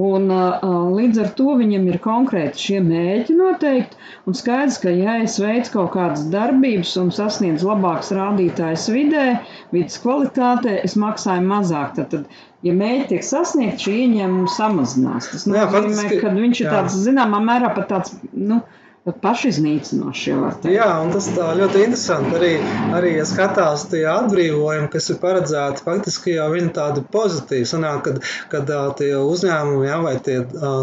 Un, 0.01 0.31
līdz 0.97 1.19
ar 1.21 1.27
to 1.38 1.53
viņam 1.59 1.83
ir 1.91 2.00
konkrēti 2.01 2.63
šie 2.63 2.79
mēķi 2.81 3.35
noteikti, 3.38 4.00
un 4.25 4.38
skaidrs, 4.38 4.79
ka 4.81 4.89
ja 4.89 5.19
es 5.21 5.35
veicu 5.41 5.75
kaut 5.75 5.91
kādas 5.93 6.23
darbības 6.33 6.95
un 6.97 7.12
sasniedzu 7.13 7.69
labāks 7.69 8.09
rādītājs 8.17 8.88
vidē, 8.89 9.27
vidas 9.75 10.00
kvalitātē, 10.01 10.79
es 10.88 10.97
maksāju 10.97 11.45
mazāk. 11.45 11.93
Tad, 12.00 12.09
tad 12.09 12.65
ja 12.65 12.73
mērķi 12.73 13.12
tiek 13.12 13.27
sasniegti, 13.27 13.85
šī 13.85 13.95
ieņēmuma 14.07 14.55
samazinās. 14.55 15.29
Tas 15.35 15.45
nozīmē, 15.51 16.07
ka 16.23 16.33
viņš 16.39 16.63
ir 16.63 16.67
jā. 16.69 16.73
tāds 16.73 16.97
zināmā 17.05 17.43
mērā 17.45 17.69
pat 17.77 17.91
tāds. 17.91 18.15
Nu, 18.33 18.63
pašiznīcinoši. 19.03 20.31
Jā, 20.72 20.88
un 21.03 21.10
tas 21.12 21.25
ļoti 21.36 21.81
interesanti. 21.83 22.38
Arī, 22.38 22.51
arī 22.95 23.10
ja 23.17 23.25
skatās 23.27 23.83
tie 23.91 24.05
atbrīvojumi, 24.07 24.88
kas 24.93 25.10
ir 25.12 25.17
paredzēti, 25.19 25.83
faktiski 25.83 26.38
jau 26.38 26.45
viņi 26.53 26.72
tādi 26.77 27.03
pozitīvi. 27.12 27.67
Sanāk, 27.67 28.05
kad, 28.05 28.22
kad 28.53 28.72
tie 29.00 29.12
uzņēmumi 29.19 29.89
jā, 29.89 29.98
vai 30.05 30.13
tie, 30.24 30.38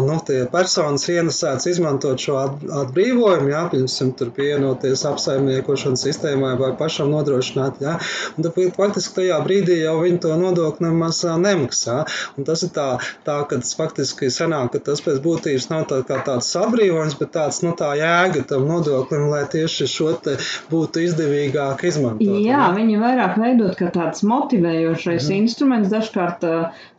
nu, 0.05 0.19
tie 0.27 0.43
personas 0.53 1.07
ienesēts 1.09 1.65
izmantot 1.71 2.21
šo 2.21 2.37
atbrīvojumu, 2.83 3.49
jā, 3.49 3.63
piemēram, 3.73 4.13
tur 4.19 4.29
pievienoties 4.35 5.05
apsaimniekošanas 5.09 6.05
sistēmai 6.05 6.53
vai 6.61 6.71
pašam 6.77 7.09
nodrošināt, 7.15 7.81
jā, 7.81 7.97
un 8.35 8.45
tad 8.45 8.77
faktiski 8.77 9.17
tajā 9.17 9.41
brīdī 9.47 9.79
jau 9.81 9.97
viņi 10.03 10.21
to 10.27 10.37
nodokli 10.37 10.85
nemaz 10.91 11.23
nemaksā. 11.25 12.03
Un 12.37 12.45
tas 12.45 12.61
ir 12.67 12.69
tā, 12.75 12.87
tā 13.25 13.41
ka 13.49 13.57
faktiski 13.81 14.29
sanāk, 14.33 14.75
ka 14.75 14.85
tas 14.91 15.01
pēc 15.01 15.17
būtības 15.25 15.69
nav 15.73 15.87
tā, 15.89 16.01
kā 16.05 16.21
tāds 16.27 16.53
atbrīvojums, 16.59 17.17
bet 17.17 17.33
tāds, 17.33 17.61
nu, 17.65 17.73
tā 17.77 17.93
jā, 17.97 18.10
jēga 18.11 18.43
tam 18.49 18.67
nodoklim, 18.69 19.27
lai 19.31 19.43
tieši 19.51 19.87
šo 19.89 20.11
te 20.23 20.35
būtu 20.71 21.03
izdevīgāk 21.07 21.83
izmantot? 21.87 22.37
Jā, 22.43 22.67
ne? 22.69 22.77
viņi 22.79 22.99
vairāk 23.01 23.37
veidot 23.41 23.77
kā 23.79 23.89
tāds 23.93 24.23
motivējošais 24.27 25.27
mm. 25.27 25.37
instruments, 25.41 25.91
dažkārt 25.93 26.45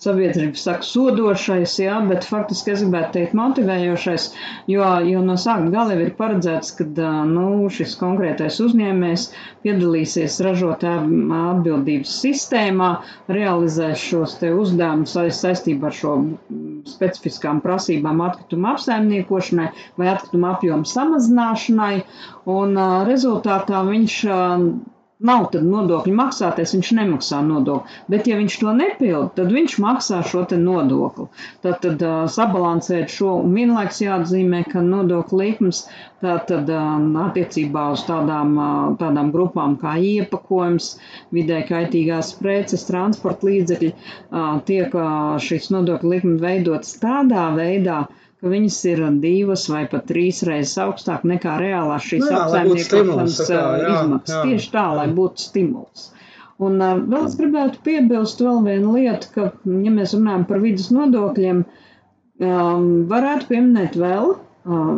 sabiedrība 0.02 0.58
saka 0.58 0.86
sodošais, 0.86 1.76
jā, 1.82 1.98
bet 2.08 2.26
faktiski 2.28 2.74
es 2.74 2.84
gribētu 2.84 3.18
teikt 3.18 3.36
motivējošais, 3.38 4.28
jo, 4.72 4.88
jo 5.08 5.24
no 5.24 5.38
sākuma 5.40 5.72
gala 5.74 5.98
ir 6.00 6.14
paredzēts, 6.18 6.74
ka 6.78 6.88
nu, 7.28 7.46
šis 7.72 7.96
konkrētais 8.00 8.60
uzņēmējs 8.64 9.28
piedalīsies 9.64 10.40
ražotāju 10.44 11.22
atbildības 11.38 12.14
sistēmā, 12.24 12.92
realizēs 13.32 14.02
šos 14.02 14.38
te 14.40 14.52
uzdevumus 14.54 15.14
saistībā 15.38 15.90
ar 15.90 15.96
šo 15.96 16.16
specifiskām 16.88 17.60
prasībām 17.62 18.20
atkrituma 18.24 18.74
apsaimniekošanai 18.76 19.68
vai 20.00 20.10
atkrituma 20.12 20.54
apjomu 20.56 20.88
samazināšanai, 21.02 21.92
un 22.56 22.82
rezultātā 23.10 23.84
viņš 23.90 24.18
nav 25.22 25.52
nodokļu 25.54 26.12
maksātais, 26.18 26.72
viņš 26.74 26.88
nemaksā 26.98 27.40
nodokli. 27.46 27.98
Bet, 28.10 28.28
ja 28.30 28.38
viņš 28.40 28.56
to 28.62 28.72
nepilda, 28.78 29.28
tad 29.36 29.52
viņš 29.54 29.76
maksā 29.82 30.22
šo 30.26 30.44
nodokli. 30.58 31.28
Tad, 31.62 31.78
tad 31.84 32.02
uh, 32.02 32.24
sabalansēt 32.36 33.12
šo 33.12 33.36
un 33.44 33.54
vienlaiks 33.56 34.02
jāatzīmē, 34.02 34.64
ka 34.72 34.82
nodokļu 34.82 35.38
likums 35.38 35.84
tātad 36.24 36.70
uh, 36.70 36.88
attiecībā 37.26 37.84
uz 37.94 38.02
tādām, 38.08 38.56
uh, 38.58 38.88
tādām 38.98 39.30
grupām 39.34 39.78
kā 39.82 39.94
iepakojums, 40.02 40.96
vidē 41.34 41.62
kaitīgās 41.70 42.34
preces, 42.40 42.86
transporta 42.90 43.46
līdzekļi, 43.50 43.92
uh, 43.94 44.58
tiek 44.66 44.98
šis 45.46 45.70
nodokļu 45.74 46.16
likums 46.16 46.42
veidots 46.42 46.98
tādā 47.02 47.46
veidā, 47.54 48.02
uh, 48.08 48.21
ka 48.42 48.50
viņas 48.50 48.76
ir 48.90 49.00
divas 49.22 49.68
vai 49.70 49.84
pat 49.90 50.08
trīs 50.10 50.42
reizes 50.48 50.74
augstāk 50.82 51.22
nekā 51.30 51.54
reālā 51.62 51.98
šīs 52.02 52.24
nu 52.24 52.32
apsaimniekošanas 52.40 53.38
izmaksas. 53.46 54.40
Tieši 54.42 54.72
tā, 54.72 54.86
lai 54.98 55.06
būtu 55.14 55.46
stimuls. 55.46 56.08
Un 56.62 56.82
vēl 56.82 57.26
es 57.28 57.36
gribētu 57.38 57.80
piebilst 57.86 58.42
vēl 58.42 58.58
vienu 58.66 58.96
lietu, 58.96 59.30
ka, 59.34 59.50
ja 59.86 59.92
mēs 59.94 60.14
runājam 60.18 60.46
par 60.50 60.62
vidas 60.62 60.90
nodokļiem, 60.94 61.62
varētu 63.12 63.48
pieminēt 63.50 63.98
vēl 64.02 64.34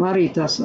arī 0.08 0.24
tās, 0.36 0.58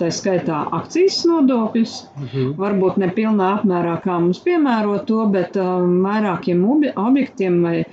tā 0.00 0.08
skaitā 0.12 0.62
akcijas 0.78 1.22
nodokļus. 1.28 1.96
Uh 2.04 2.20
mhm. 2.20 2.28
-huh. 2.36 2.52
Varbūt 2.60 2.96
ne 3.00 3.08
pilnā 3.16 3.50
apmērā, 3.58 3.96
kā 4.04 4.20
mums 4.20 4.40
piemēro 4.44 4.98
to, 5.08 5.26
bet 5.32 5.56
vairākiem 5.56 6.64
objektiem 6.96 7.62
vai 7.62 7.84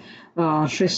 šis 0.73 0.95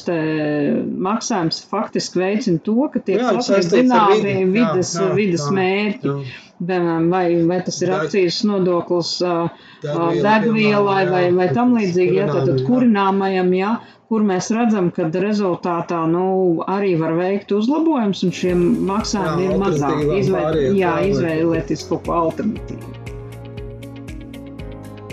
maksājums 1.07 1.59
faktiski 1.67 2.21
veicina 2.21 2.61
to, 2.63 2.75
ka 2.93 3.01
tiek 3.03 3.19
sasniegti 3.19 3.81
zināmi 3.81 4.35
vidas, 4.53 4.93
jā, 4.95 5.09
jā, 5.09 5.15
vidas 5.17 5.47
jā, 5.49 5.55
mērķi. 5.59 6.13
Jā. 6.13 6.41
Vai, 7.11 7.25
vai 7.43 7.57
tas 7.67 7.81
ir 7.83 7.89
akcijas 7.91 8.37
nodoklis 8.47 9.17
degvielai 9.83 11.01
vai, 11.09 11.25
vai 11.35 11.49
tam 11.51 11.75
līdzīgi, 11.75 12.15
ja 12.15 12.29
tad 12.31 12.63
kurināmajam, 12.63 13.51
ja, 13.59 13.73
kur 14.07 14.23
mēs 14.23 14.47
redzam, 14.55 14.87
ka 14.95 15.09
rezultātā 15.11 16.05
nu, 16.07 16.25
arī 16.71 16.95
var 17.01 17.19
veikt 17.19 17.51
uzlabojums 17.51 18.23
un 18.23 18.35
šiem 18.39 18.67
maksājumiem 18.87 19.51
ir 19.51 19.63
mazāk. 19.65 20.05
Izvēl, 20.21 20.61
jā, 20.79 20.99
izvēlēties 21.11 21.89
kaut 21.91 22.07
ko 22.07 22.21
alternatīvu. 22.23 22.94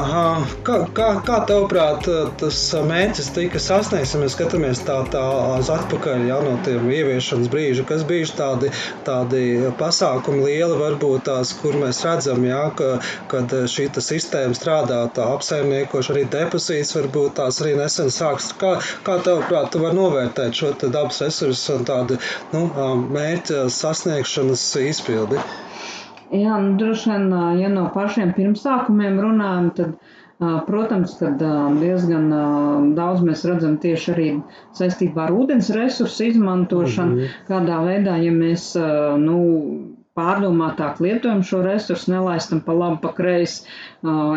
Kā, 0.03 0.77
kā, 0.97 1.07
kā 1.27 1.37
tavuprāt, 1.47 2.07
tas 2.41 2.59
mērķis 2.89 3.29
tika 3.37 3.61
sasniegts, 3.63 4.15
ja 4.15 4.21
mēs 4.23 4.35
skatāmies 4.35 4.83
tā, 4.87 4.97
tā 5.13 5.23
atpakaļ 5.77 6.27
ja, 6.27 6.39
no 6.43 6.57
tiem 6.67 6.89
ieviešanas 6.91 7.51
brīža, 7.53 7.85
kas 7.89 8.03
bijuši 8.09 8.37
tādi, 8.39 8.73
tādi 9.07 9.43
pasākumi 9.79 10.43
lieli, 10.47 10.79
varbūt 10.81 11.27
tās, 11.29 11.55
kur 11.61 11.79
mēs 11.79 12.03
redzam, 12.07 12.43
ja, 12.49 12.65
ka, 12.79 12.91
kad 13.31 13.55
šī 13.71 13.89
sistēma 14.03 14.59
strādā, 14.59 15.05
tā 15.15 15.29
apsaimniekoši 15.37 16.15
arī 16.17 16.27
depozīts, 16.35 16.95
varbūt 16.99 17.39
tās 17.39 17.63
arī 17.63 17.77
nesen 17.79 18.11
sāks. 18.15 18.51
Kā, 18.59 18.77
kā 19.07 19.19
tavuprāt, 19.23 19.71
tu 19.73 19.83
var 19.85 19.95
novērtēt 19.99 20.59
šo 20.59 20.75
dabas 20.85 21.23
resursu 21.23 21.79
un 21.79 21.87
tādu 21.89 22.19
nu, 22.55 22.67
mērķa 23.15 23.69
sasniegšanas 23.73 24.67
izpildi? 24.89 25.43
Jā, 26.33 26.57
nu, 26.65 26.77
droši 26.81 27.11
vien, 27.11 27.33
ja 27.61 27.69
no 27.69 27.87
pašiem 27.93 28.33
pirmsākumiem 28.37 29.19
runājam, 29.21 29.71
tad, 29.77 29.91
protams, 30.67 31.15
ka 31.21 31.31
diezgan 31.37 32.31
daudz 32.97 33.21
mēs 33.27 33.45
redzam 33.49 33.77
tieši 33.83 34.13
arī 34.15 34.29
saistībā 34.79 35.27
ar 35.27 35.35
ūdens 35.37 35.69
resursu 35.77 36.31
izmantošanu, 36.31 37.15
mm 37.15 37.21
-hmm. 37.21 37.43
kādā 37.51 37.83
veidā, 37.85 38.17
ja 38.25 38.33
mēs, 38.33 38.73
nu, 39.27 39.39
pārdomātāk 40.19 40.99
lietojam 41.05 41.39
šo 41.49 41.59
resursu, 41.65 42.11
nelaistam 42.13 42.59
pa 42.67 42.75
labi, 42.77 42.99
pa 43.05 43.13
kreisi, 43.19 43.63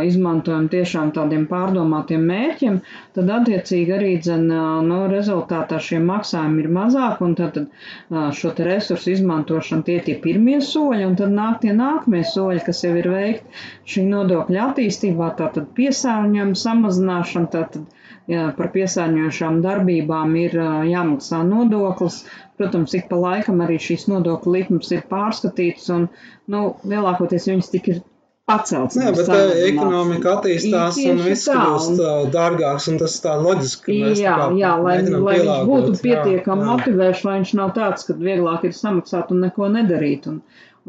izmantojam 0.10 0.70
tiešām 0.72 1.10
tādiem 1.18 1.44
pārdomātiem 1.50 2.24
mērķiem, 2.30 2.78
tad 3.18 3.32
attiecīgi 3.38 3.96
arī 3.98 4.12
dzen, 4.28 4.46
no 4.92 5.00
rezultātā 5.14 5.82
šie 5.88 6.00
maksājumi 6.06 6.64
ir 6.64 6.70
mazāk, 6.78 7.20
un 7.28 7.36
tad, 7.42 7.60
tad 7.60 8.38
šo 8.40 8.54
te 8.60 8.70
resursu 8.70 9.12
izmantošana 9.18 9.88
tie 9.90 9.98
tie 10.08 10.16
pirmie 10.28 10.62
soļi, 10.70 11.04
un 11.10 11.20
tad 11.24 11.36
nāk 11.42 11.60
tie 11.66 11.76
nākamie 11.82 12.24
soļi, 12.32 12.64
kas 12.70 12.84
jau 12.88 12.94
ir 13.02 13.12
veikti 13.12 13.66
šī 13.96 14.08
nodokļa 14.14 14.70
attīstībā, 14.70 15.34
tātad 15.44 15.68
piesārņojuma 15.82 16.64
samazināšana, 16.64 17.52
tātad 17.58 17.84
jā, 18.32 18.48
par 18.58 18.72
piesārņojošām 18.78 19.60
darbībām 19.68 20.40
ir 20.46 20.56
jāmaksā 20.94 21.44
nodoklis, 21.52 22.24
Protams, 22.56 22.94
ik 22.96 23.10
pa 23.12 23.20
laikam 23.20 23.62
arī 23.66 23.78
šīs 23.84 24.08
nodokļu 24.08 24.58
likmes 24.58 24.92
ir 24.96 25.02
pārskatītas, 25.10 25.90
un 25.92 26.06
nu, 26.52 26.68
lielākoties 26.88 27.50
viņas 27.52 27.72
tik 27.74 27.90
ir 27.92 28.04
pacelts. 28.50 28.98
Nē, 29.00 29.12
bet 29.18 29.30
tā 29.30 29.40
ekonomika 29.68 30.36
attīstās 30.38 31.00
un 31.10 31.24
viss 31.26 31.50
kļūst 31.50 32.04
dārgāks, 32.34 32.88
un 32.92 33.00
tas 33.02 33.18
tā 33.24 33.34
loģiski. 33.42 33.98
Jā, 34.22 34.38
jā, 34.56 34.76
lai, 34.86 35.00
lai 35.10 35.40
viņš 35.42 35.66
būtu 35.72 35.98
pietiekami 36.04 36.70
motivēts, 36.70 37.26
lai 37.28 37.40
viņš 37.40 37.56
nav 37.60 37.74
tāds, 37.78 38.08
ka 38.08 38.18
vieglāk 38.20 38.68
ir 38.70 38.78
samaksāt 38.78 39.34
un 39.34 39.44
neko 39.48 39.72
nedarīt. 39.74 40.30
Un 40.32 40.40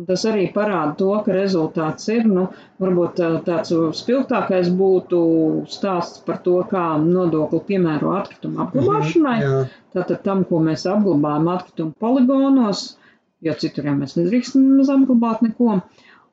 tas 0.05 0.25
arī 0.29 0.47
parāda 0.53 0.93
to, 1.01 1.09
ka 1.25 1.33
rezultāts 1.33 2.09
ir. 2.13 2.27
Nu, 2.29 2.47
varbūt 2.83 3.23
tāds 3.47 3.73
spilgtākais 4.01 4.69
būtu 4.77 5.21
stāsts 5.73 6.21
par 6.27 6.43
to, 6.45 6.59
kā 6.71 6.85
nodokli 7.03 7.63
piemēro 7.71 8.13
atkritumu 8.19 8.67
apglabāšanai. 8.67 9.39
Mm 9.41 9.55
-hmm, 9.55 9.73
Tātad 9.97 10.23
tam, 10.23 10.45
ko 10.45 10.61
mēs 10.61 10.85
apglabājam 10.93 11.49
atkritumu 11.55 11.95
poligonos, 12.01 12.99
jo 13.41 13.55
citur 13.55 13.89
jau 13.89 13.97
mēs 13.97 14.17
nedrīkstam 14.19 14.85
apglabāt 14.99 15.43
neko. 15.43 15.81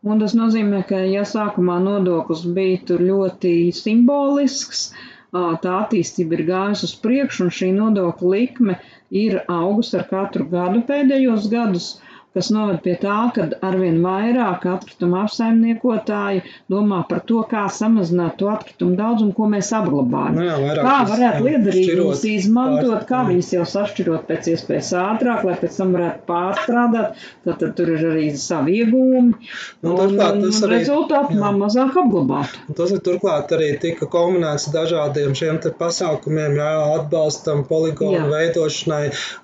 Un 0.04 0.20
tas 0.20 0.34
nozīmē, 0.36 0.84
ka 0.88 1.00
ja 1.08 1.24
sākumā 1.24 1.80
nodoklis 1.80 2.44
bija 2.56 2.98
ļoti 3.00 3.72
simbolisks, 3.72 4.92
tā 5.32 5.78
attīstība 5.80 6.36
ir 6.36 6.44
gājusi 6.50 6.84
uz 6.90 6.96
priekšu, 7.06 7.44
un 7.46 7.50
šī 7.50 7.72
nodokļa 7.78 8.30
likme 8.36 8.76
ir 9.10 9.40
augusi 9.48 9.98
ar 9.98 10.04
katru 10.10 10.46
gadu 10.52 10.84
pēdējos 10.90 11.48
gadus 11.50 11.88
kas 12.34 12.50
noved 12.54 12.82
pie 12.86 12.96
tā, 13.02 13.18
ka 13.36 13.46
arvien 13.66 14.00
vairāk 14.04 14.66
atkrituma 14.70 15.24
apsaimniekotāji 15.28 16.42
domā 16.72 17.04
par 17.10 17.22
to, 17.30 17.44
kā 17.50 17.66
samazināt 17.72 18.40
to 18.42 18.50
atkritumu 18.50 18.98
daudzumu, 18.98 19.36
ko 19.38 19.50
mēs 19.52 19.70
apglabājam. 19.78 20.40
Nu 20.40 20.48
jā, 20.48 20.58
kā 20.80 20.96
varētu 21.10 21.48
liederīgus 21.48 22.26
izmantot, 22.30 23.06
kā 23.10 23.24
viņus 23.30 23.54
jau 23.58 23.68
sašķirot 23.76 24.26
pēc 24.30 24.50
iespējas 24.56 24.94
ātrāk, 25.04 25.46
lai 25.48 25.58
pēc 25.62 25.78
tam 25.82 25.94
varētu 25.98 26.26
pārstrādāt. 26.30 27.22
Tad, 27.44 27.60
tad 27.60 27.76
tur 27.78 27.92
ir 27.94 28.06
arī 28.14 28.26
savi 28.40 28.80
iegūmi. 28.82 29.36
Nu, 29.84 29.94
un, 29.94 30.16
un, 30.18 30.44
un 30.48 30.50
arī, 30.50 30.80
rezultātā 30.80 31.38
jā. 31.38 31.52
mazāk 31.60 31.98
apglabāt. 32.02 32.58
Un 32.70 32.78
tas 32.80 32.94
ir 32.96 33.02
turklāt 33.06 33.52
arī 33.56 33.74
tika 33.82 34.08
kombinēts 34.12 34.70
dažādiem 34.74 35.36
šiem 35.38 35.60
te 35.64 35.74
pasākumiem, 35.78 36.58
jā, 36.58 36.72
atbalstam 36.98 37.64
poligonu 37.70 38.18
jā. 38.18 38.28
veidošanai 38.32 39.04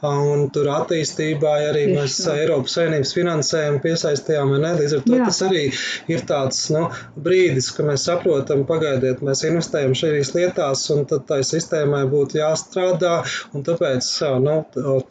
un 0.10 0.48
tur 0.54 0.72
attīstībai 0.80 1.58
arī 1.70 1.86
Tieši 1.90 1.98
mēs 2.00 2.18
tā. 2.24 2.38
Eiropas 2.40 2.79
Savienības 2.80 3.12
finansējumu 3.18 3.82
piesaistījām, 3.84 4.54
vai 4.54 4.60
ne? 4.64 4.72
Līdz 4.80 4.94
ar 4.96 5.02
to 5.04 5.18
Jā. 5.18 5.26
tas 5.28 5.40
arī 5.44 5.64
ir 6.12 6.22
tāds 6.30 6.62
nu, 6.72 6.86
brīdis, 7.20 7.72
ka 7.76 7.84
mēs 7.88 8.06
saprotam, 8.08 8.64
pagaidiet, 8.70 9.24
mēs 9.26 9.44
investējam 9.50 9.96
šīs 9.98 10.32
lietās, 10.38 10.86
un 10.96 11.04
tad 11.10 11.26
tai 11.30 11.42
sistēmai 11.48 12.06
būtu 12.12 12.40
jāstrādā, 12.40 13.18
un 13.54 13.66
tāpēc 13.68 14.08
nu, 14.46 14.56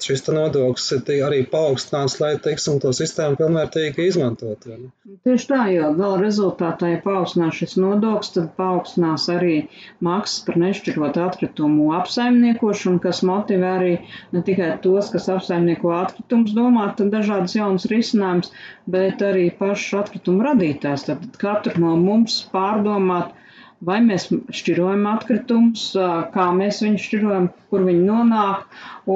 šis 0.05 0.25
nodoklis 0.33 0.89
ir 0.97 1.27
arī 1.27 1.43
paaugstināts, 1.51 2.19
lai, 2.23 2.35
teiksim, 2.43 2.79
to 2.83 2.95
sistēmu 2.97 3.39
pilnvērtīgi 3.41 4.09
izmantot. 4.09 4.65
Tieši 5.27 5.51
tā, 5.51 5.61
jo 5.75 5.93
gala 5.99 6.21
rezultātā, 6.23 6.95
ja 6.95 7.03
paaugstinās 7.05 7.61
šis 7.61 7.77
nodoklis, 7.81 8.33
tad 8.37 8.51
paaugstinās 8.59 9.29
arī 9.35 9.59
maksas 10.05 10.45
par 10.47 10.59
nešķirot 10.63 11.21
atkritumu 11.21 11.93
apsaimniekošanu, 11.99 13.03
kas 13.05 13.23
motivē 13.27 13.75
arī 13.77 13.95
ne 14.33 14.45
tikai 14.47 14.73
tos, 14.85 15.13
kas 15.13 15.29
apsaimnieko 15.33 15.93
atkritumus, 15.99 16.55
domāt 16.57 17.03
dažādas 17.13 17.58
jaunas 17.59 17.87
risinājumus, 17.93 18.53
bet 18.95 19.25
arī 19.29 19.49
pašs 19.61 19.91
atkritumu 20.03 20.47
radītājs. 20.47 21.07
Tad 21.11 21.27
katru 21.43 21.83
no 21.85 21.97
mums 22.01 22.39
pārdomāt, 22.55 23.35
vai 23.91 23.99
mēs 24.07 24.27
šķirojam 24.61 25.05
atkritumus, 25.13 25.85
kā 26.35 26.49
mēs 26.61 26.81
viņus 26.87 27.05
šķirojam, 27.11 27.51
kur 27.71 27.85
viņi 27.91 28.07
nonāk, 28.09 28.65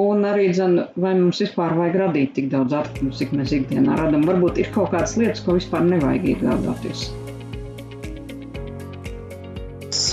un 0.03 0.23
arī, 0.29 0.47
dzen, 0.55 0.77
vai 0.95 1.15
mums 1.19 1.43
vispār 1.43 1.75
vajag 1.79 1.99
radīt 2.05 2.37
tik 2.37 2.47
daudz 2.53 2.77
atkritumu, 2.83 3.17
cik 3.19 3.35
mēs 3.39 3.55
ikdienā 3.59 3.99
radām. 3.99 4.23
Varbūt 4.29 4.63
ir 4.63 4.71
kaut 4.77 4.93
kādas 4.95 5.17
lietas, 5.19 5.43
ko 5.43 5.59
vispār 5.59 5.83
nevajag 5.91 6.31
iegādāties. 6.35 7.09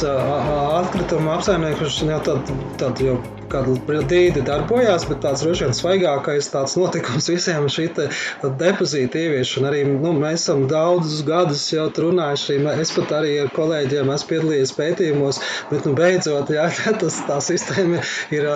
Atkrituma 0.07 1.37
apsaimniekošana 1.38 2.16
jau 2.16 2.23
tāda 2.30 2.59
tād 2.80 3.04
jau 3.04 3.19
kādu 3.50 3.75
brīdi 3.87 4.42
darbojās, 4.47 5.04
bet 5.11 5.23
tāds 5.25 5.42
droši 5.45 5.66
vien 5.66 5.75
svaigākais 5.76 6.49
tāds 6.52 6.76
notikums 6.78 7.28
visiem 7.33 7.66
šī 7.73 7.88
depozīta 8.61 9.21
ieviešana. 9.21 9.71
Arī 9.71 9.83
nu, 9.90 10.12
mēs 10.16 10.45
esam 10.45 10.66
daudzus 10.71 11.25
gadus 11.26 11.66
jau 11.75 11.88
runājuši, 11.90 12.61
es 12.80 12.95
pat 12.97 13.14
arī 13.21 13.35
ar 13.45 13.50
kolēģiem 13.57 14.12
esmu 14.14 14.30
piedalījies 14.30 14.75
pētījumos, 14.78 15.40
bet 15.73 15.88
nu, 15.88 15.95
beidzot 15.99 16.52
jā, 16.54 16.69
tas, 17.02 17.21
tā 17.26 17.40
sistēma 17.45 18.02
ir 18.35 18.49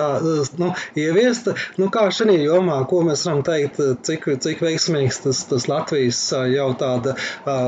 nu, 0.61 0.71
ieviesta. 0.99 1.57
Nu, 1.81 1.89
kā 1.93 2.07
šajā 2.15 2.39
jomā, 2.45 2.79
ko 2.89 3.03
mēs 3.07 3.25
varam 3.27 3.43
teikt, 3.47 3.81
cik, 4.07 4.29
cik 4.45 4.63
veiksmīgs 4.63 5.21
tas, 5.25 5.43
tas 5.49 5.67
Latvijas 5.71 6.21
jau 6.55 6.69
tāda 6.79 7.17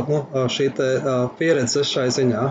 nu, 0.08 0.24
šī 0.54 0.72
pieredze 1.40 1.84
šai 1.88 2.08
ziņā? 2.16 2.46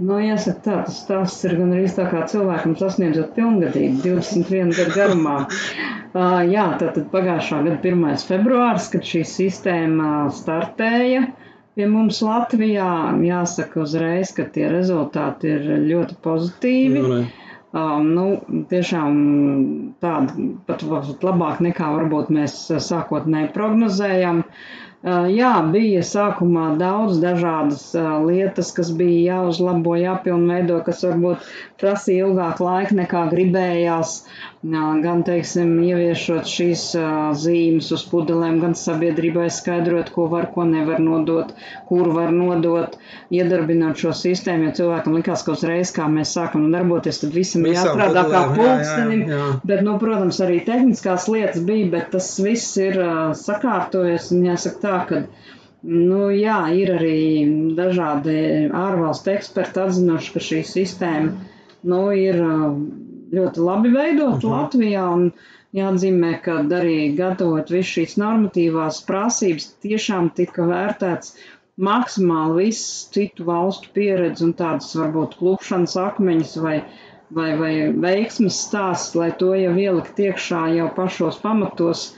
Nu, 0.00 0.16
jāsaka 0.24 0.60
tā, 0.64 0.76
tas 0.88 0.98
stāsts 1.02 1.44
ir 1.44 1.58
gan 1.58 1.74
arī 1.76 1.88
tā 1.96 2.06
kā 2.08 2.22
cilvēkam 2.30 2.72
sasniedzot 2.80 3.34
pilngadību, 3.36 3.98
21 4.06 4.72
gadu 4.78 4.94
garumā. 4.96 5.34
uh, 6.16 6.38
jā, 6.48 6.64
tātad 6.80 7.10
pagājušā 7.12 7.58
gada 7.66 7.76
1. 7.92 8.06
februārs, 8.30 8.88
kad 8.94 9.04
šī 9.04 9.20
sistēma 9.28 10.12
startēja 10.38 11.26
pie 11.76 11.86
mums 11.88 12.22
Latvijā, 12.24 12.88
jāsaka 13.28 13.84
uzreiz, 13.84 14.32
ka 14.36 14.48
tie 14.56 14.70
rezultāti 14.72 15.52
ir 15.56 15.68
ļoti 15.92 16.18
pozitīvi. 16.28 17.04
Nu, 17.04 17.22
Um, 17.70 18.08
nu, 18.16 18.22
tiešām 18.66 19.18
tāda 20.02 20.32
pat 20.66 20.80
labāk 21.22 21.60
nekā 21.62 21.92
varbūt 21.94 22.32
mēs 22.34 22.56
sākotnēji 22.82 23.52
prognozējam. 23.54 24.40
Uh, 24.42 24.79
Jā, 25.00 25.54
bija 25.72 26.02
sākumā 26.04 26.74
daudz 26.76 27.22
dažādas 27.22 27.86
lietas, 28.26 28.68
kas 28.76 28.90
bija 28.92 29.38
jāuzlabo, 29.38 29.94
jāpilnveido, 29.96 30.82
kas 30.84 31.00
varbūt 31.06 31.46
prasīja 31.80 32.26
ilgāk 32.26 32.60
laika 32.60 32.98
nekā 32.98 33.22
gribējās. 33.32 34.18
Gan, 34.60 35.22
teiksim, 35.24 35.70
ieviešot 35.80 36.44
šīs 36.44 36.82
zīmes 37.40 37.86
uz 37.96 38.02
pudelēm, 38.10 38.58
gan 38.60 38.74
sabiedrībai 38.76 39.46
skaidrot, 39.48 40.10
ko 40.12 40.26
var, 40.28 40.50
ko 40.52 40.66
nevar 40.68 41.00
nodot, 41.00 41.54
kur 41.88 42.10
var 42.12 42.28
nodot, 42.36 42.98
iedarbinot 43.32 43.96
šo 43.96 44.12
sistēmu, 44.18 44.68
jo 44.68 44.74
cilvēkam 44.82 45.16
likās, 45.16 45.46
ka 45.46 45.54
uzreiz, 45.56 45.94
kā 45.96 46.10
mēs 46.12 46.34
sākam 46.36 46.68
darboties, 46.74 47.22
tad 47.22 47.32
visam 47.32 47.64
ir 47.64 47.78
jāstrādā 47.78 48.26
kā 48.28 48.44
pulkstenim. 48.52 49.24
Jā, 49.24 49.32
jā, 49.32 49.40
jā. 49.40 49.48
Bet, 49.72 49.80
nu, 49.88 49.96
protams, 50.04 50.42
arī 50.44 50.60
tehniskās 50.68 51.24
lietas 51.32 51.64
bija, 51.64 51.88
bet 51.96 52.12
tas 52.12 52.28
viss 52.44 52.76
ir 52.84 53.00
sakārtojies 53.40 54.28
un 54.36 54.44
jāsaka 54.50 54.84
tā, 54.84 54.89
ka 55.08 55.24
Nu, 55.82 56.26
jā, 56.28 56.58
ir 56.76 56.90
arī 56.92 57.20
dažādi 57.76 58.34
ārvalstu 58.76 59.30
eksperti 59.32 59.80
atzinuši, 59.80 60.32
ka 60.34 60.42
šī 60.44 60.58
sistēma 60.68 61.30
nu, 61.88 62.00
ir 62.12 62.36
ļoti 63.32 63.64
labi 63.64 63.92
veidot 63.94 64.34
uh 64.34 64.36
mhm. 64.36 64.44
-huh. 64.44 64.56
Latvijā. 64.56 65.06
Un 65.14 65.32
jāatzīmē, 65.78 66.32
ka 66.44 66.58
arī 66.80 66.98
gatavot 67.16 67.70
visu 67.70 68.00
šīs 68.00 68.18
normatīvās 68.20 69.00
prasības, 69.06 69.70
tiešām 69.86 70.30
tika 70.34 70.66
vērtēts 70.68 71.36
maksimāli 71.80 72.66
viss 72.66 73.08
citu 73.14 73.46
valstu 73.48 73.88
pieredze 73.94 74.44
un 74.44 74.52
tādas 74.58 74.92
varbūt 74.98 75.38
klupšanas 75.38 75.96
akmeņas 75.96 76.56
vai, 76.64 76.82
vai, 77.30 77.50
vai 77.62 77.72
veiksmes 78.06 78.58
stāsts, 78.66 79.14
lai 79.16 79.30
to 79.32 79.54
jau 79.54 79.72
ielikt 79.86 80.18
iekšā 80.18 80.66
jau 80.76 80.90
pašos 80.98 81.40
pamatos, 81.40 82.10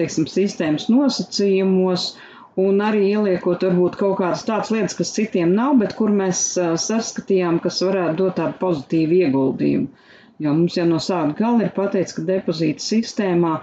teiksim, 0.00 0.28
sistēmas 0.30 0.88
nosacījumos. 0.92 2.08
Un 2.64 2.78
arī 2.86 3.00
ieliekot 3.10 3.64
varbūt 3.66 3.96
kaut 3.98 4.18
kādas 4.20 4.44
tādas 4.46 4.68
lietas, 4.70 4.94
kas 4.94 5.10
citiem 5.16 5.54
nav, 5.58 5.72
bet 5.80 5.96
kur 5.98 6.12
mēs 6.14 6.42
saskatījām, 6.82 7.56
kas 7.64 7.80
varētu 7.82 8.20
dot 8.20 8.36
tādu 8.38 8.54
pozitīvu 8.60 9.16
ieguldījumu. 9.24 9.88
Jo 10.44 10.52
mums 10.54 10.76
jau 10.78 10.84
no 10.86 11.00
sākuma 11.02 11.34
gala 11.40 11.66
ir 11.66 11.72
pateikts, 11.74 12.14
ka 12.14 12.22
depozīta 12.28 12.82
sistēmā 12.84 13.56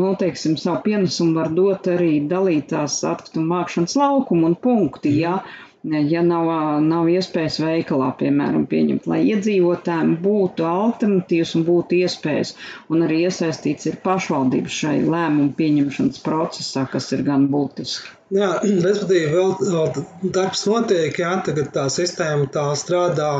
noteiksim 0.00 0.56
savu 0.60 0.80
pienesumu 0.86 1.36
var 1.36 1.52
dot 1.58 1.88
arī 1.92 2.14
dalītās 2.32 2.96
atkrituma 3.10 3.58
mākšanas 3.60 3.96
laukumu 4.00 4.48
un 4.50 4.56
punkti. 4.68 5.12
Ja? 5.20 5.38
Ja 5.82 6.20
nav, 6.20 6.44
nav 6.84 7.06
iespējas 7.08 7.54
veikalā, 7.62 8.10
piemēram, 8.20 8.66
pieņemt, 8.68 9.06
lai 9.08 9.22
iedzīvotājiem 9.30 10.12
būtu 10.20 10.66
alternatīvas 10.68 11.54
un 11.56 11.64
būtu 11.64 12.02
iespējas, 12.02 12.52
un 12.92 13.06
arī 13.06 13.22
iesaistīts 13.30 13.88
ir 13.88 13.96
pašvaldības 14.04 14.76
šai 14.82 14.96
lēmumu 15.06 15.54
pieņemšanas 15.56 16.20
procesā, 16.26 16.84
kas 16.92 17.08
ir 17.16 17.24
gan 17.24 17.48
būtiski. 17.54 18.12
Jā, 18.30 18.50
respektīvi, 18.86 19.30
vēl, 19.32 19.54
vēl 19.58 20.30
darbs 20.36 20.66
notiek, 20.68 21.16
jā, 21.18 21.32
tagad 21.48 21.72
tā 21.74 21.86
sistēma 21.90 22.50
tā 22.52 22.66
strādā 22.78 23.30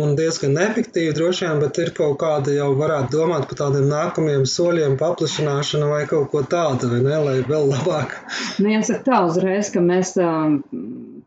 un 0.00 0.16
diezgan 0.18 0.56
efektīvi 0.56 1.12
droši 1.20 1.46
vien, 1.46 1.60
bet 1.62 1.84
ir 1.84 1.92
kaut 2.00 2.16
kāda 2.24 2.56
jau 2.56 2.72
varētu 2.80 3.20
domāt 3.20 3.46
par 3.50 3.60
tādiem 3.66 3.86
nākamajiem 3.92 4.48
soļiem, 4.48 4.96
paplašināšanu 5.04 5.92
vai 5.92 6.02
kaut 6.10 6.32
ko 6.32 6.42
tādu, 6.48 6.90
vai 6.94 7.04
ne, 7.04 7.20
lai 7.28 7.36
vēl 7.44 7.70
labāk. 7.74 8.16
Nu, 8.56 8.72
jāsaka 8.72 9.04
tā 9.12 9.22
uzreiz, 9.28 9.70
ka 9.76 9.84
mēs 9.84 10.16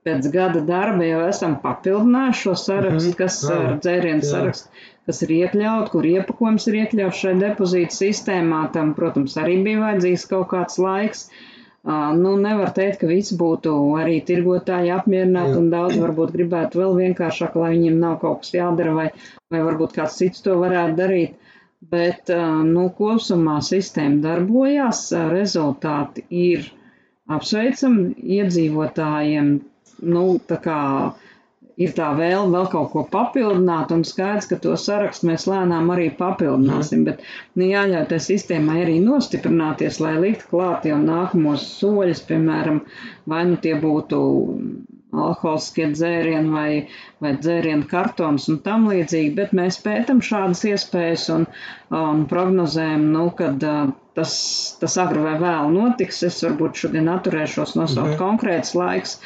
pēc 0.08 0.28
gada 0.34 0.64
darba 0.68 1.06
jau 1.08 1.22
esam 1.28 1.56
papildinājuši 1.64 2.42
šo 2.48 2.56
sarakstu, 2.64 3.10
mm 3.10 3.14
-hmm. 3.14 3.18
kas 3.22 3.40
ir 3.50 3.80
dzērienu 3.86 4.30
sarakstu 4.32 4.84
kas 5.06 5.18
ir 5.26 5.32
iekļaut, 5.36 5.90
kur 5.92 6.06
iepakojums 6.08 6.68
ir 6.72 6.76
iekļauts 6.82 7.24
šai 7.26 7.34
depozīta 7.40 7.96
sistēmā. 7.96 8.62
Tam, 8.72 8.94
protams, 8.96 9.34
arī 9.42 9.58
bija 9.64 9.82
vajadzīgs 9.82 10.30
kaut 10.30 10.48
kāds 10.54 10.80
laiks. 10.80 11.26
Uh, 11.28 11.54
Nu, 12.18 12.38
nevar 12.40 12.70
teikt, 12.72 13.02
ka 13.02 13.08
viss 13.10 13.34
būtu 13.40 13.72
arī 14.00 14.22
tirgotāji 14.28 14.92
apmierināti, 14.98 15.58
un 15.60 15.66
daudz 15.72 15.98
varbūt 16.00 16.32
gribētu 16.32 16.80
vēl 16.80 16.94
vienkāršāk, 17.00 17.58
lai 17.60 17.72
viņiem 17.74 17.98
nav 18.00 18.14
kaut 18.22 18.46
kas 18.46 18.54
jādara, 18.56 18.94
vai, 18.96 19.08
vai 19.52 19.64
varbūt 19.66 19.98
kāds 19.98 20.16
cits 20.22 20.46
to 20.46 20.56
varētu 20.62 20.96
darīt. 21.02 21.34
Bet, 21.92 22.32
nu, 22.70 22.86
kopumā 23.00 23.58
sistēma 23.68 24.24
darbojās, 24.24 25.02
rezultāti 25.34 26.24
ir 26.46 26.70
apsveicami 27.28 28.16
iedzīvotājiem. 28.38 29.52
Nu, 30.04 30.26
tā 30.50 30.60
kā 30.64 30.80
ir 31.82 31.94
tā 31.98 32.12
vēlme 32.18 32.54
vēl 32.54 32.68
kaut 32.72 32.92
ko 32.94 33.04
papildināt, 33.10 33.92
un 33.96 34.04
skaidrs, 34.08 34.50
ka 34.52 34.60
to 34.62 34.76
sarakstu 34.80 35.30
mēs 35.30 35.48
lēnām 35.50 35.90
arī 35.94 36.10
papildināsim. 36.20 37.02
Mm. 37.02 37.08
Bet 37.10 37.24
nu, 37.58 37.68
jāļauj 37.72 38.08
tai 38.12 38.22
sistēmai 38.28 38.80
arī 38.84 39.00
nostiprināties, 39.04 40.00
lai 40.04 40.16
likt 40.22 40.48
klāt 40.52 40.88
jau 40.90 41.00
nākamos 41.02 41.66
soļus, 41.80 42.26
piemēram, 42.30 42.84
vai 43.30 43.46
nu 43.50 43.62
tie 43.64 43.76
būtu 43.80 44.20
alkoholiskie 45.14 45.92
dzērieni 45.94 46.50
vai, 46.50 46.70
vai 47.22 47.36
dzērienu 47.38 47.86
kartons 47.90 48.48
un 48.50 48.62
tam 48.66 48.88
līdzīgi, 48.90 49.34
bet 49.38 49.52
mēs 49.58 49.78
pētam 49.84 50.24
šādas 50.26 50.64
iespējas 50.72 51.28
un, 51.36 51.46
un 51.94 52.24
prognozējam, 52.30 53.06
nu, 53.14 53.28
kad 53.38 53.62
uh, 53.70 53.92
tas, 54.18 54.34
tas 54.82 54.98
agri 55.02 55.22
vai 55.26 55.36
vēl 55.42 55.74
notiks. 55.76 56.24
Es 56.28 56.42
varbūt 56.46 56.82
šodien 56.86 57.10
atturēšos 57.14 57.76
nosaukt 57.78 58.08
mm 58.08 58.14
-hmm. 58.14 58.22
konkrēts 58.22 58.74
laiks, 58.78 59.20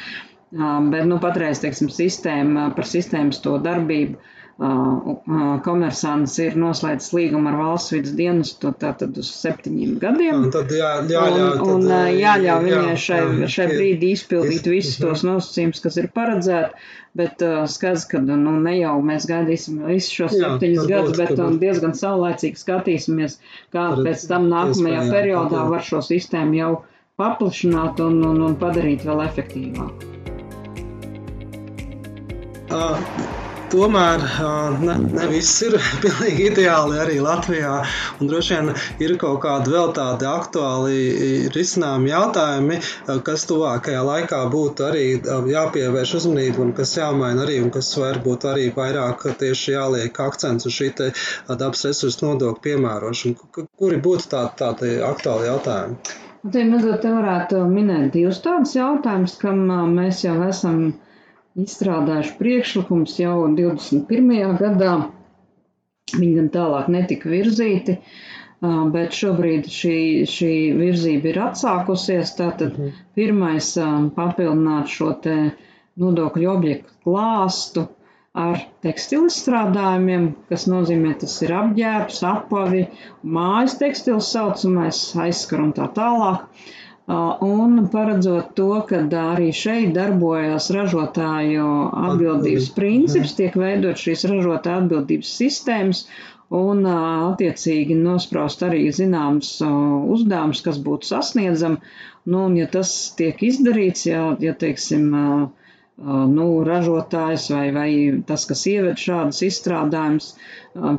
Bet 0.51 1.03
nu, 1.10 1.17
patreiz 1.19 1.60
teiksim, 1.60 1.89
sistēma, 1.91 2.69
par 2.75 2.88
sistēmas 2.88 3.41
to 3.43 3.57
darbību 3.63 4.21
komersants 4.57 6.39
ir 6.41 6.55
noslēdzis 6.57 7.12
līgumu 7.13 7.51
ar 7.51 7.57
valsts 7.60 7.93
vidas 7.93 8.15
dienestu 8.17 8.71
tātad 8.81 9.17
uz 9.21 9.29
septiņiem 9.29 9.99
gadiem. 10.01 10.47
Un 10.47 10.53
tad 10.53 10.73
jā, 10.73 10.95
jāļauj, 11.05 11.60
un, 11.62 11.69
un 11.75 11.86
tad, 11.86 12.15
jāļauj 12.17 12.63
viņai 12.65 12.88
jā, 12.88 12.95
šai, 13.03 13.19
jā, 13.43 13.51
šai 13.53 13.67
brīdī 13.69 14.12
izpildīt 14.15 14.65
visus 14.71 14.97
mhm. 14.97 15.03
tos 15.05 15.25
nosacījumus, 15.27 15.83
kas 15.86 16.01
ir 16.01 16.10
paredzēti. 16.15 16.88
Bet 17.17 17.41
uh, 17.41 17.63
skaidrs, 17.69 18.05
ka 18.10 18.21
nu, 18.21 18.57
ne 18.62 18.75
jau 18.77 18.97
mēs 19.05 19.25
gaidīsim 19.29 19.79
visus 19.86 20.13
šos 20.13 20.36
jā, 20.38 20.43
septiņus 20.43 20.89
gadus, 20.89 21.15
bet 21.17 21.38
um, 21.38 21.55
diezgan 21.62 21.95
saulēcīgi 21.97 22.62
skatīsimies, 22.62 23.39
kā 23.73 23.88
pēc 24.01 24.27
tam 24.29 24.49
nākamajā 24.53 25.07
periodā 25.13 25.65
var 25.69 25.86
šo 25.86 26.03
sistēmu 26.05 26.62
jau 26.62 26.75
paplašināt 27.17 28.05
un, 28.05 28.21
un, 28.25 28.45
un 28.51 28.62
padarīt 28.62 29.05
vēl 29.05 29.25
efektīvāku. 29.25 30.16
Tomēr 33.67 34.21
ne, 34.80 34.93
ne 35.12 35.25
viss 35.27 35.62
ir 35.65 35.73
pilnīgi 36.03 36.45
ideāli 36.49 36.99
arī 37.03 37.17
Latvijā. 37.23 37.73
Droši 38.19 38.56
vien 38.56 38.69
ir 39.03 39.13
kaut 39.19 39.41
kādi 39.43 39.73
vēl 39.73 39.91
tādi 39.95 40.27
aktuāli 40.30 41.49
risinājumi 41.56 42.12
jautājumi, 42.13 42.77
kas 43.27 43.43
tuvākajā 43.49 44.03
laikā 44.08 44.39
būtu 44.53 44.88
arī 44.88 45.03
jāpievērš 45.51 46.13
uzmanību 46.21 46.63
un 46.67 46.71
kas 46.77 46.95
jāmaina 46.99 47.43
arī, 47.43 47.58
un 47.65 47.73
kas 47.75 47.91
varbūt 47.99 48.47
arī 48.53 48.69
vairāk 48.75 49.25
tieši 49.41 49.75
jāliek 49.75 50.21
akcents 50.27 50.69
uz 50.69 50.77
šī 50.77 50.93
dabas 51.01 51.84
resursu 51.89 52.23
nodokļu 52.30 52.63
piemērošanu. 52.69 53.51
Kuri 53.58 53.99
būtu 54.08 54.32
tādi, 54.32 54.56
tādi 54.63 54.93
aktuāli 55.12 55.51
jautājumi? 55.51 55.99
Te 56.53 56.63
mazliet 56.63 57.03
varētu 57.03 57.65
minēt 57.67 58.13
divus 58.15 58.39
tādus 58.45 58.77
jautājumus, 58.77 59.36
kam 59.41 59.67
mēs 59.97 60.23
jau 60.23 60.38
esam 60.47 60.88
izstrādājuši 61.63 62.34
priekšlikums 62.39 63.17
jau 63.22 63.36
21. 63.58 64.58
gadā. 64.62 64.96
Viņi 66.13 66.34
gan 66.38 66.50
tālāk 66.54 66.88
netika 66.93 67.30
virzīti, 67.32 67.98
bet 68.93 69.15
šobrīd 69.17 69.67
šī, 69.72 69.98
šī 70.32 70.54
virzība 70.80 71.32
ir 71.34 71.41
atsākusies. 71.50 72.34
Tātad 72.39 72.78
mhm. 72.78 72.96
pirmais 73.17 73.74
papildināt 74.15 74.93
šo 74.93 75.12
te 75.26 75.38
nodokļu 75.98 76.50
objektu 76.54 76.93
klāstu 77.04 77.88
ar 78.38 78.60
tekstilu 78.86 79.32
izstrādājumiem, 79.32 80.28
kas 80.52 80.67
nozīmē, 80.70 81.15
tas 81.24 81.34
ir 81.41 81.54
apģērbs, 81.58 82.20
apavi, 82.32 82.84
mājas 83.38 83.78
tekstils 83.82 84.30
saucamais, 84.36 85.00
aizskar 85.26 85.63
un 85.63 85.72
tā 85.78 85.88
tālāk. 85.96 86.46
Un 87.08 87.88
paredzot 87.91 88.50
to, 88.60 88.63
ka 88.88 88.98
arī 89.20 89.52
šeit 89.56 89.93
darbojas 89.98 90.65
ražotāju 90.76 91.67
atbildības 92.08 92.65
princips, 92.80 93.36
tiek 93.38 93.56
veidot 93.62 94.02
šīs 94.02 94.26
ražotāju 94.32 94.82
atbildības 94.82 95.30
sistēmas 95.41 96.02
un 96.62 96.84
attiecīgi 96.91 97.96
nospraust 98.02 98.65
arī 98.70 98.82
zināms 99.00 99.54
uzdevums, 100.17 100.62
kas 100.67 100.82
būtu 100.89 101.08
sasniedzam. 101.13 101.80
Nu, 102.28 102.43
un 102.50 102.60
ja 102.60 102.67
tas 102.76 102.91
tiek 103.22 103.39
izdarīts, 103.52 104.04
ja, 104.12 104.26
ja 104.43 104.54
teiksim, 104.65 105.08
nu, 106.36 106.48
ražotājs 106.72 107.48
vai, 107.56 107.65
vai 107.80 107.89
tas, 108.28 108.43
kas 108.52 108.65
ieved 108.74 109.00
šādus 109.02 109.39
izstrādājumus, 109.48 110.34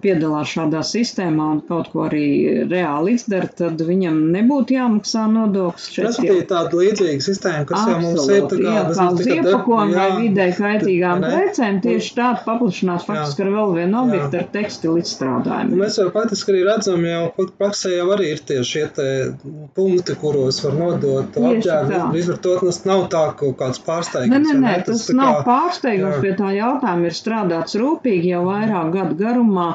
piedalās 0.03 0.53
šādā 0.55 0.83
sistēmā 0.87 1.49
un 1.55 1.61
kaut 1.69 1.91
ko 1.93 2.05
arī 2.07 2.27
reāli 2.71 3.15
izdara, 3.19 3.49
tad 3.61 3.81
viņam 3.85 4.19
nebūtu 4.35 4.77
jāmaksā 4.77 5.27
nodoklis. 5.33 5.89
Tas 5.97 6.19
ir 6.25 6.43
tāda 6.51 6.81
līdzīga 6.81 7.25
sistēma, 7.25 7.65
kas 7.69 7.85
Absolut, 7.85 8.03
jau 8.03 8.13
mums 8.15 8.29
ir. 8.29 8.47
Kā, 8.49 8.75
jā, 8.75 8.85
kā 8.99 9.07
uz 9.15 9.31
iepakojumu 9.35 9.99
vai 9.99 10.09
vidē 10.23 10.49
kaitīgām 10.59 11.25
precēm, 11.27 11.81
tieši 11.85 12.15
tāda 12.19 12.45
paplašanās 12.47 13.07
faktiski 13.09 13.45
ar 13.47 13.53
vēl 13.55 13.75
vienu 13.79 14.01
objektu 14.03 14.41
ar 14.41 14.49
tekstilu 14.57 15.03
izstrādājumu. 15.03 15.81
Mēs 15.83 16.01
jau 16.01 16.09
faktiski 16.15 16.55
arī 16.55 16.65
redzam, 16.69 17.07
jau 17.09 17.49
praksē 17.61 17.95
jau 17.95 18.09
arī 18.17 18.33
ir 18.35 18.43
tie 18.49 18.61
šie 18.67 18.85
te 18.97 19.09
punkti, 19.79 20.17
kuros 20.19 20.61
var 20.65 20.77
nodot 20.79 21.39
apģērbu. 21.39 22.17
Izvartot, 22.19 22.65
tas 22.67 22.83
nav 22.89 23.07
tā 23.13 23.25
kaut 23.39 23.59
kāds 23.61 23.83
pārsteigums. 23.85 24.35
Nē, 24.35 24.57
nē, 24.59 24.61
nē, 24.65 24.75
tas, 24.89 25.07
tas 25.07 25.17
nav 25.17 25.41
kā, 25.41 25.45
pārsteigums, 25.49 26.19
jā. 26.19 26.23
pie 26.25 26.35
tā 26.39 26.53
jautājuma 26.57 27.11
ir 27.11 27.17
strādāts 27.17 27.79
rūpīgi 27.79 28.33
jau 28.35 28.45
vairāk 28.49 28.93
gadu 28.95 29.19
garumā 29.19 29.68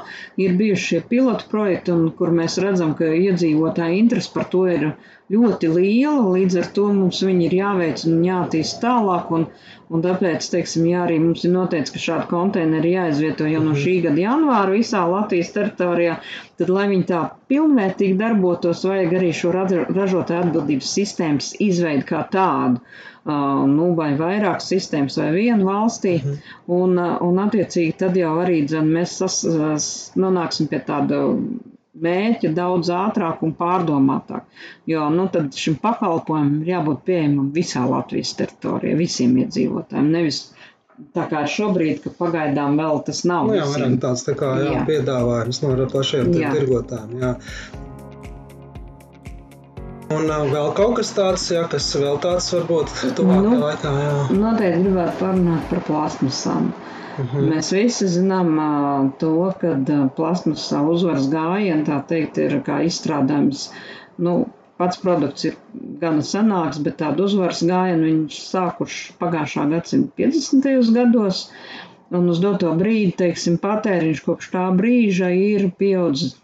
ir 0.45 0.55
bijuši 0.61 0.85
šie 0.89 1.01
pilotu 1.11 1.49
projekti, 1.51 1.93
un 1.95 2.07
kur 2.19 2.33
mēs 2.39 2.57
redzam, 2.65 2.93
ka 2.99 3.09
iedzīvotāji 3.17 3.99
interesi 4.03 4.33
par 4.37 4.49
to 4.55 4.65
ir 4.75 4.87
ļoti 5.33 5.69
liela. 5.75 6.23
Līdz 6.37 6.57
ar 6.61 6.67
to 6.77 6.87
mums 6.97 7.21
viņi 7.25 7.47
ir 7.47 7.55
jāveic 7.59 8.03
un 8.09 8.19
jātīst 8.27 8.79
tālāk. 8.83 9.31
Un, 9.37 9.45
un 9.93 10.03
tāpēc, 10.05 10.47
teiksim, 10.53 10.87
jā, 10.91 11.03
arī 11.05 11.19
mums 11.23 11.45
ir 11.47 11.53
noteikts, 11.53 11.93
ka 11.95 12.01
šādi 12.05 12.29
konteineri 12.31 12.95
jāizvieto 12.95 13.47
jau 13.49 13.63
no 13.65 13.77
šī 13.85 13.95
gada 14.07 14.23
janvāra 14.25 14.75
visā 14.75 15.03
Latvijas 15.11 15.53
teritorijā. 15.57 16.19
Tad, 16.61 16.73
lai 16.77 16.87
viņi 16.91 17.07
tā 17.13 17.23
pilnvērtīgi 17.53 18.19
darbotos, 18.21 18.85
vajag 18.89 19.17
arī 19.21 19.33
šo 19.41 19.55
ražotāju 19.57 20.43
atbildības 20.45 20.93
sistēmas 20.99 21.53
izveidu 21.71 22.09
kā 22.13 22.23
tādu 22.37 22.81
nu, 23.25 23.93
vai 23.95 24.13
vairākas 24.19 24.67
sistēmas 24.73 25.17
vai 25.17 25.29
vienu 25.31 25.65
valstī, 25.69 26.17
mm 26.19 26.31
-hmm. 26.31 26.55
un, 26.67 26.97
un 27.29 27.39
attiecīgi 27.45 27.93
tad 27.97 28.17
jau 28.19 28.33
arī 28.41 28.65
dzen, 28.67 28.89
mēs 28.97 29.17
sas, 29.21 30.11
nonāksim 30.15 30.67
pie 30.67 30.79
tāda 30.87 31.21
mērķa 31.93 32.51
daudz 32.57 32.89
ātrāk 32.93 33.43
un 33.45 33.53
pārdomātāk. 33.57 34.47
Jo 34.89 35.07
nu, 35.13 35.27
šim 35.53 35.77
pakalpojumam 35.81 36.63
ir 36.63 36.73
jābūt 36.73 37.05
pieejamam 37.09 37.51
visā 37.55 37.85
Latvijas 37.89 38.33
teritorijā, 38.39 38.97
visiem 38.97 39.37
iedzīvotājiem. 39.43 40.09
Nevis 40.15 40.41
tā 41.13 41.27
kā 41.29 41.43
šobrīd, 41.49 42.01
ka 42.03 42.13
pagaidām 42.17 42.77
vēl 42.81 43.03
tas 43.07 43.23
nav. 43.29 43.49
Nu, 43.49 43.57
jā, 43.59 43.69
varam 43.69 43.97
tāds 44.01 44.25
tā 44.27 44.35
kā 44.39 44.55
jā, 44.61 44.75
jā. 44.77 44.83
piedāvājums 44.89 45.63
no 45.65 45.89
pašiem 45.93 46.33
tirgotājiem. 46.33 47.17
Jā. 47.21 47.33
Un 50.13 50.29
uh, 50.29 50.47
vēl 50.49 50.71
kaut 50.77 50.97
kas 50.99 51.11
tāds, 51.17 51.45
jā, 51.53 51.63
kas 51.71 51.87
vēl 51.97 52.17
tāds 52.23 52.49
varbūt 52.53 52.91
tuvākajā 53.17 53.43
nu, 53.45 53.59
laikā. 53.61 53.93
Jā. 54.03 54.15
Noteikti 54.37 54.81
gribētu 54.85 55.19
parunāt 55.21 55.69
par 55.69 55.83
plasmasām. 55.89 56.71
Mhm. 56.71 57.27
-huh. 57.31 57.45
Mēs 57.53 57.71
visi 57.75 58.09
zinām 58.15 58.51
uh, 58.57 59.11
to, 59.21 59.35
ka 59.61 59.75
uh, 59.77 60.03
plasmasā 60.17 60.81
uzvaras 60.95 61.29
gājiena, 61.29 61.85
tā 61.85 62.01
teikt, 62.09 62.37
ir 62.37 62.59
kā 62.65 62.81
izstrādājums. 62.89 63.69
Nu, 64.17 64.35
pats 64.77 64.97
produkts 64.97 65.45
ir 65.45 65.57
gana 66.01 66.25
senāks, 66.25 66.81
bet 66.83 66.97
tādu 67.01 67.27
uzvaras 67.29 67.63
gājienu 67.69 68.09
viņš 68.09 68.39
sākuši 68.49 69.17
pagājušā 69.21 69.69
gadsimta 69.69 70.23
50. 70.23 70.93
gados. 70.99 71.47
Un 72.13 72.29
uz 72.29 72.39
doto 72.39 72.69
brīdi, 72.77 73.15
teiksim, 73.17 73.57
patēriņš 73.57 74.19
kopš 74.25 74.49
tā 74.53 74.67
brīža 74.77 75.31
ir 75.33 75.71
pieaudzis 75.77 76.35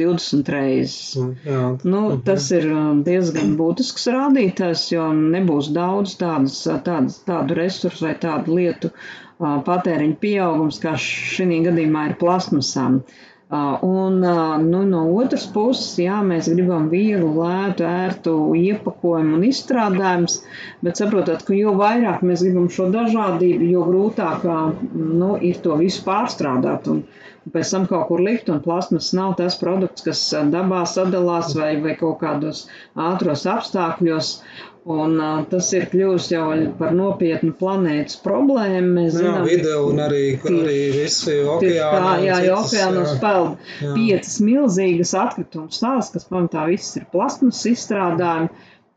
20 0.00 0.52
reizes. 0.54 1.16
Mm, 1.20 1.34
jā. 1.48 1.64
Nu, 1.84 2.00
mhm. 2.00 2.22
tas 2.28 2.48
ir 2.54 2.68
um, 2.70 3.02
diezgan 3.06 3.54
būtisks 3.60 4.08
rādītājs, 4.14 4.86
jo 4.94 5.10
nebūs 5.18 5.70
daudz 5.76 6.16
tādas, 6.20 6.60
tādas, 6.86 7.20
tādu 7.28 7.58
resursu 7.60 8.08
vai 8.08 8.14
tādu 8.22 8.58
lietu 8.58 8.90
uh, 8.94 9.60
patēriņa 9.66 10.18
pieaugums, 10.24 10.80
kā 10.82 10.96
šī 11.00 11.62
gadījumā 11.68 12.10
ir 12.10 12.18
plasmasām. 12.20 13.00
Uh, 13.04 13.22
un 13.50 14.18
nu, 14.70 14.82
no 14.88 15.00
otras 15.20 15.44
puses, 15.52 15.98
jā, 16.00 16.20
mēs 16.24 16.48
gribam 16.48 16.88
vieglu, 16.88 17.28
lētu, 17.36 17.84
ērtu 17.84 18.32
iepakojumu 18.56 19.36
un 19.38 19.44
izstrādājumus, 19.48 20.38
bet 20.82 21.00
saprotat, 21.00 21.44
ka 21.44 21.54
jo 21.54 21.74
vairāk 21.78 22.24
mēs 22.24 22.42
gribam 22.42 22.70
šo 22.72 22.88
dažādību, 22.94 23.68
jo 23.70 23.84
grūtāk 23.90 24.46
nu, 24.94 25.36
ir 25.40 25.60
to 25.66 25.76
visu 25.76 26.02
pārstrādāt. 26.08 26.88
Un, 26.88 27.04
pēc 27.52 27.70
tam 27.76 27.86
kaut 27.86 28.08
kur 28.08 28.22
likt, 28.24 28.48
un 28.48 28.62
plasmas 28.64 29.12
nav 29.12 29.36
tas 29.36 29.58
produkts, 29.60 30.06
kas 30.06 30.22
dabā 30.50 30.84
sadalās 30.88 31.52
vai, 31.58 31.74
vai 31.84 31.94
kaut 32.00 32.22
kādos 32.24 32.66
ātros 32.96 33.44
apstākļos. 33.44 34.38
Un, 34.84 35.14
uh, 35.16 35.38
tas 35.48 35.70
ir 35.72 35.86
kļuvis 35.88 36.26
jau 36.28 36.46
par 36.76 36.90
nopietnu 36.92 37.54
planētas 37.56 38.18
problēmu. 38.20 38.90
Mēs 38.98 39.14
Nu 39.16 39.22
Jā, 39.22 39.30
zinām, 39.30 39.46
video 39.48 39.78
un 39.88 40.02
arī, 40.04 40.24
arī 40.44 40.80
visi 40.92 41.30
Tieši 41.30 41.46
okeāni. 41.54 42.02
tā, 42.04 42.10
jā, 42.26 42.40
jau 42.44 42.58
okeānos 42.58 43.14
peld 43.22 43.70
piecas 43.80 44.34
milzīgas 44.44 45.14
atkrituma 45.22 45.72
stāsts, 45.72 46.12
kas 46.12 46.28
pamatā 46.28 46.66
viss 46.68 46.98
ir 47.00 47.06
plasmas 47.14 47.62
izstrādājumi. 47.70 48.52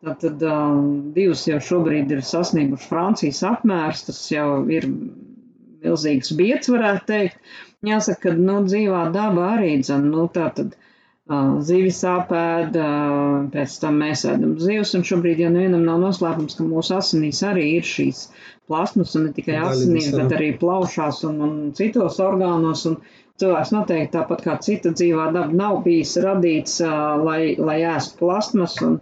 Tātad 0.08 0.44
um, 0.46 0.90
divas 1.16 1.46
jau 1.48 1.62
šobrīd 1.70 2.12
ir 2.18 2.20
sasnieguši 2.34 2.90
Francijas 2.92 3.40
apmērs, 3.48 4.04
tas 4.10 4.20
jau 4.30 4.50
ir 4.68 4.90
milzīgs 4.92 6.36
biets, 6.38 6.68
varētu 6.74 7.08
teikt. 7.14 7.40
Jāsaka, 7.88 8.28
ka 8.28 8.36
nu, 8.36 8.60
dzīvā 8.68 9.08
daba 9.16 9.54
arī 9.56 9.78
dzen, 9.80 10.04
nu, 10.12 10.28
tātad 10.36 10.76
uh, 10.76 10.87
zivis 11.28 12.00
apēda, 12.08 12.84
uh, 12.88 13.48
pēc 13.52 13.74
tam 13.82 13.98
mēs 14.00 14.24
ēdam 14.30 14.54
zivs, 14.64 14.94
un 14.96 15.04
šobrīd 15.08 15.42
jau 15.44 15.50
nevienam 15.52 15.84
nav 15.84 16.00
noslēpums, 16.06 16.56
ka 16.56 16.64
mūsu 16.68 16.96
asinīs 16.98 17.42
arī 17.44 17.66
ir 17.78 17.88
šīs 17.88 18.22
plasmas, 18.68 19.16
un 19.20 19.28
ne 19.28 19.34
tikai 19.36 19.58
asinīs, 19.60 20.08
bet 20.16 20.32
arī 20.38 20.54
plaušās 20.62 21.24
un, 21.28 21.42
un 21.44 21.58
citos 21.78 22.22
orgānos. 22.24 22.86
Un, 22.92 23.00
Cilvēks 23.38 23.70
noteikti 23.70 24.16
tāpat 24.16 24.40
kā 24.42 24.54
cita 24.66 24.90
dzīvā 24.98 25.28
daba 25.36 25.54
nav 25.54 25.84
bijis 25.84 26.16
radīts, 26.24 26.80
uh, 26.82 27.20
lai, 27.22 27.54
lai 27.62 27.76
ēstu 27.86 28.18
plasmas 28.24 28.80
un, 28.82 28.96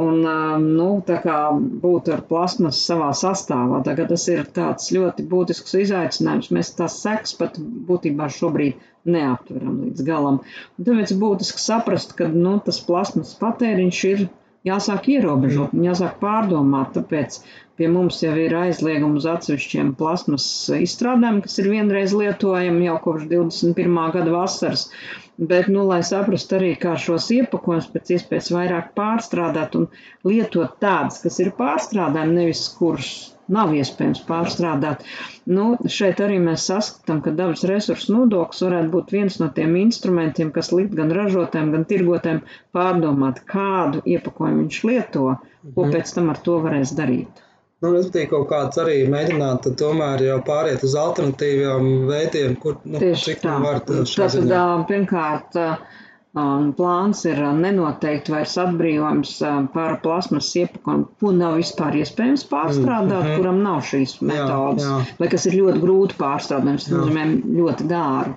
un 0.00 0.22
um, 0.24 0.64
nu, 0.78 0.86
tā 1.04 1.18
kā 1.20 1.34
būt 1.82 2.08
ar 2.14 2.22
plasmas 2.30 2.78
savā 2.88 3.10
sastāvā. 3.20 3.82
Tagad 3.84 4.14
tas 4.14 4.24
ir 4.32 4.48
tāds 4.56 4.88
ļoti 4.96 5.26
būtisks 5.28 5.76
izaicinājums. 5.82 6.48
Mēs 6.56 6.72
tās 6.78 6.96
seks 7.04 7.36
pat 7.42 7.60
būtībā 7.60 8.30
šobrīd 8.38 8.80
neaptveram 9.10 9.78
līdz 9.84 10.06
galam. 10.06 10.40
Un 10.78 10.88
tāpēc 10.88 11.14
būtiski 11.20 11.62
saprast, 11.62 12.16
ka 12.18 12.28
nu, 12.32 12.56
tas 12.66 12.80
plasmas 12.86 13.34
patēriņš 13.40 14.02
ir 14.10 14.26
jāsāk 14.66 15.10
ierobežot, 15.14 15.74
un 15.76 15.86
jāsāk 15.86 16.18
pārdomāt. 16.22 16.94
Tāpēc 16.96 17.40
pie 17.78 17.88
mums 17.92 18.22
jau 18.24 18.32
ir 18.40 18.54
aizliegums 18.56 19.22
uz 19.22 19.28
atsevišķiem 19.34 19.92
plasmas 20.00 20.46
izstrādājumiem, 20.78 21.42
kas 21.44 21.58
ir 21.62 21.70
vienreiz 21.74 22.16
lietojami 22.16 22.88
jau 22.88 22.96
kopš 23.04 23.28
21. 23.32 24.02
gada 24.16 24.34
vasaras. 24.34 24.88
Bet, 25.36 25.66
nu, 25.68 25.82
lai 25.84 26.00
saprastu 26.08 26.56
arī, 26.56 26.70
kā 26.80 26.94
šos 26.96 27.28
iepakojumus 27.34 27.90
pēc 27.92 28.14
iespējas 28.16 28.52
vairāk 28.54 28.92
pārstrādāt 28.96 29.76
un 29.76 29.88
lietot 30.24 30.78
tādus, 30.80 31.20
kas 31.24 31.40
ir 31.44 31.52
pārstrādājumi, 31.58 32.38
nevis 32.40 32.62
kurus 32.78 33.10
nav 33.52 33.74
iespējams 33.76 34.22
pārstrādāt. 34.26 35.04
Nu, 35.46 35.66
šeit 35.92 36.22
arī 36.24 36.38
mēs 36.42 36.64
saskatām, 36.70 37.20
ka 37.22 37.34
dabas 37.36 37.62
resursu 37.68 38.16
nodoklis 38.16 38.64
varētu 38.64 38.92
būt 38.96 39.12
viens 39.14 39.36
no 39.42 39.50
tiem 39.58 39.76
instrumentiem, 39.84 40.50
kas 40.56 40.72
likt 40.72 40.96
gan 40.98 41.12
ražotājiem, 41.14 41.70
gan 41.76 41.84
tirgotājiem 41.92 42.40
pārdomāt, 42.74 43.44
kādu 43.52 44.02
iepakojumu 44.16 44.64
viņš 44.64 44.80
lieto, 44.88 45.36
ko 45.74 45.84
Mhm. 45.84 45.92
pēc 45.94 46.14
tam 46.16 46.30
ar 46.32 46.40
to 46.48 46.58
varēs 46.64 46.96
darīt. 46.96 47.44
Nu, 47.84 47.90
respektīvi, 47.92 48.30
kaut 48.30 48.46
kāds 48.48 48.78
arī 48.80 48.94
mēģināt 49.12 49.66
tomēr 49.76 50.22
jau 50.24 50.38
pāriet 50.46 50.80
uz 50.86 50.94
alternatīviem 50.96 51.88
veidiem, 52.08 52.54
kur, 52.62 52.78
nu, 52.88 52.98
Tieši 53.02 53.34
cik 53.34 53.42
tā. 53.44 53.58
var 53.60 53.82
Tātad, 53.84 54.08
ziņā. 54.32 54.60
ā, 54.62 54.78
pirmkārt, 54.88 55.58
ā, 55.60 55.66
ā, 56.40 56.46
plāns 56.78 57.20
ir 57.28 57.42
ā, 57.44 57.50
nenoteikt 57.60 58.30
vairs 58.32 58.56
atbrīvojums 58.64 59.34
ā, 59.44 59.52
par 59.74 59.98
plasmas 60.06 60.48
iepakojumu, 60.56 61.04
ko 61.20 61.34
nav 61.36 61.58
vispār 61.60 62.00
iespējams 62.00 62.46
pārstrādāt, 62.48 63.26
Mhm. 63.28 63.36
kuram 63.42 63.60
nav 63.62 63.82
šīs 63.90 64.16
metodas, 64.24 64.82
jā. 64.88 64.96
vai 65.20 65.28
kas 65.36 65.44
ir 65.46 65.58
ļoti 65.60 65.84
grūti 65.84 66.16
pārstrādājums, 66.24 66.88
tas 66.88 66.92
Jā. 66.96 67.02
nozīmē 67.04 67.26
ļoti 67.60 67.90
dārgi 67.92 68.34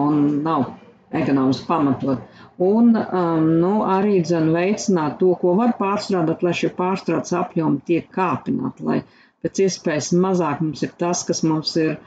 un 0.00 0.42
nav 0.42 0.72
ekonomiski 1.14 1.66
pamatot. 1.70 2.18
Un 2.58 2.94
um, 2.96 3.48
nu, 3.60 3.70
arī 3.84 4.22
dzen 4.24 4.48
veicināt 4.54 5.18
to, 5.20 5.34
ko 5.40 5.52
var 5.58 5.74
pārstrādāt, 5.76 6.40
lai 6.46 6.54
šie 6.56 6.70
pārstrādes 6.72 7.34
apjomi 7.36 7.82
tiek 7.84 8.06
kāpināti, 8.14 8.84
lai 8.86 9.00
pēc 9.44 9.60
iespējas 9.66 10.14
mazāk 10.16 10.62
mums 10.64 10.84
ir 10.86 10.94
tas, 10.96 11.20
kas 11.28 11.42
mums 11.44 11.74
ir 11.76 11.98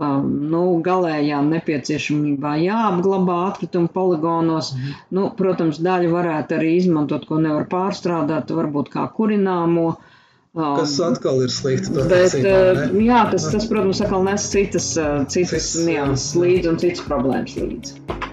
um, 0.00 0.30
nu, 0.48 0.62
galējā 0.86 1.42
nepieciešamībā 1.50 2.54
jāapglabā 2.62 3.36
atkritumu 3.50 3.92
poligonos. 3.92 4.72
Mhm. 4.74 4.94
Nu, 5.18 5.26
protams, 5.36 5.82
daļu 5.84 6.14
varētu 6.14 6.56
arī 6.56 6.72
izmantot, 6.78 7.28
ko 7.28 7.42
nevar 7.44 7.68
pārstrādāt, 7.68 8.48
varbūt 8.48 8.88
kā 8.94 9.04
kurināmo. 9.12 9.90
Um, 10.56 10.72
Kas 10.78 10.96
atkal 11.04 11.44
ir 11.44 11.52
slikti. 11.52 11.92
Bet, 11.98 12.08
patiesībā, 12.08 12.56
uh, 12.88 12.96
jā, 13.04 13.20
tas, 13.34 13.50
tas, 13.52 13.68
protams, 13.68 14.00
atkal 14.00 14.24
nes 14.24 14.48
citas, 14.56 14.88
uh, 14.96 15.20
citas 15.28 15.74
nianses 15.84 16.32
līdzi 16.40 16.72
un 16.72 16.80
citas 16.80 17.04
problēmas 17.04 17.60
līdzi. 17.60 18.27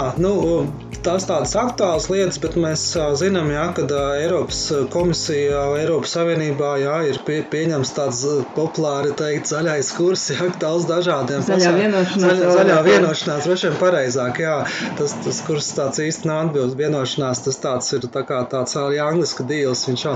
Ah, 0.00 0.14
Nu, 0.16 0.66
tās 1.04 1.26
tādas 1.28 1.54
aktuālas 1.58 2.08
lietas, 2.12 2.38
bet 2.42 2.56
mēs 2.60 2.82
zinām, 3.20 3.50
jā, 3.52 3.64
ka 3.76 3.84
Eiropas 4.18 4.60
komisija, 4.92 5.62
Eiropas 5.78 6.14
Savienībā 6.16 6.72
jā, 6.82 6.96
ir 7.10 7.20
pie, 7.26 7.38
pieņems 7.52 7.92
tāds 7.96 8.22
populāri 8.56 9.14
teikt 9.18 9.50
zaļais 9.50 9.90
kurs, 9.96 10.26
jā, 10.34 10.48
daudz 10.62 10.86
dažādiem 10.90 11.44
Zaļā 11.46 11.58
pasā- 11.58 11.74
vienošanās, 11.78 12.22
Zaļā, 12.24 12.52
zaļā 12.58 12.78
vienošanās, 12.88 13.46
droši 13.48 13.68
vien 13.70 13.78
pareizāk, 13.82 14.40
jā. 14.44 14.56
Tas, 14.98 15.14
tas 15.24 15.40
kurs 15.46 15.70
tāds 15.76 16.02
īsti 16.04 16.28
nav 16.30 16.48
atbilst 16.48 16.78
vienošanās, 16.78 17.42
tas 17.46 17.60
tāds 17.62 17.92
ir 17.96 18.06
tā 18.14 18.24
kā 18.28 18.42
tāds 18.50 18.76
arī 18.80 19.00
angliska 19.02 19.46
dīls. 19.48 19.84
Viņš 19.88 20.04
jau, 20.06 20.14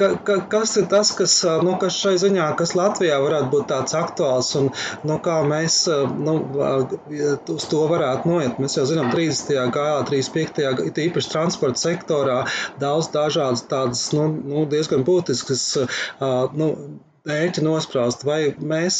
ka, 0.00 0.12
ka, 0.26 0.38
kas 0.52 0.76
ir 0.80 0.88
tas, 0.92 1.12
kas, 1.18 1.36
nu, 1.64 1.74
kas 1.80 1.98
šai 2.00 2.14
ziņā, 2.22 2.50
kas 2.58 2.74
Latvijā 2.78 3.18
varētu 3.22 3.50
būt 3.52 3.68
tāds 3.72 3.96
aktuāls 3.98 4.52
un, 4.60 4.70
nu, 5.06 5.18
kā 5.24 5.40
mēs, 5.46 5.82
nu, 6.20 6.36
uz 7.56 7.66
to 7.70 7.84
varētu 7.90 8.30
noiet. 8.30 8.60
Mēs 8.62 8.76
jau 8.78 8.86
zinām, 8.88 9.10
30. 9.14 9.54
gadā, 9.74 9.98
35. 10.20 10.62
gadā, 10.68 10.86
it 10.90 10.98
īpaši 11.08 11.32
transporta 11.32 11.80
sektorā, 11.82 12.38
daudz 12.82 13.08
dažādas 13.14 13.64
tādas, 13.70 14.06
nu, 14.16 14.28
nu 14.44 14.66
diezgan 14.70 15.04
būtiskas, 15.06 15.64
nu, 16.56 16.68
mērķi 17.28 17.62
nospraust, 17.66 18.22
vai 18.24 18.54
mēs 18.56 18.96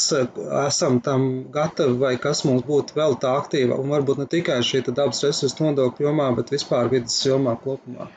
esam 0.67 0.99
tam 1.01 1.23
gatavi, 1.53 1.95
vai 1.97 2.11
kas 2.21 2.43
mums 2.45 2.61
būtu 2.67 2.93
vēl 2.99 3.15
tā 3.23 3.31
aktīva, 3.39 3.79
un 3.81 3.89
varbūt 3.89 4.21
ne 4.21 4.27
tikai 4.29 4.59
šī 4.65 4.83
dabas 4.93 5.23
resursu 5.25 5.63
nodokļu 5.65 6.05
jomā, 6.05 6.27
bet 6.37 6.51
vispār 6.53 6.89
vidas 6.91 7.17
jomā 7.25 7.55
kopumā. 7.63 8.09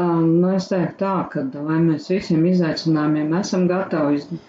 Um, 0.00 0.40
nu, 0.40 0.48
es 0.56 0.70
teiktu 0.70 0.96
tā, 1.02 1.16
ka 1.28 1.42
vai 1.52 1.76
mēs 1.84 2.06
visiem 2.08 2.46
izaicinājumiem 2.48 3.34
esam 3.42 3.66
gatavi, 3.68 4.14
vis- 4.22 4.48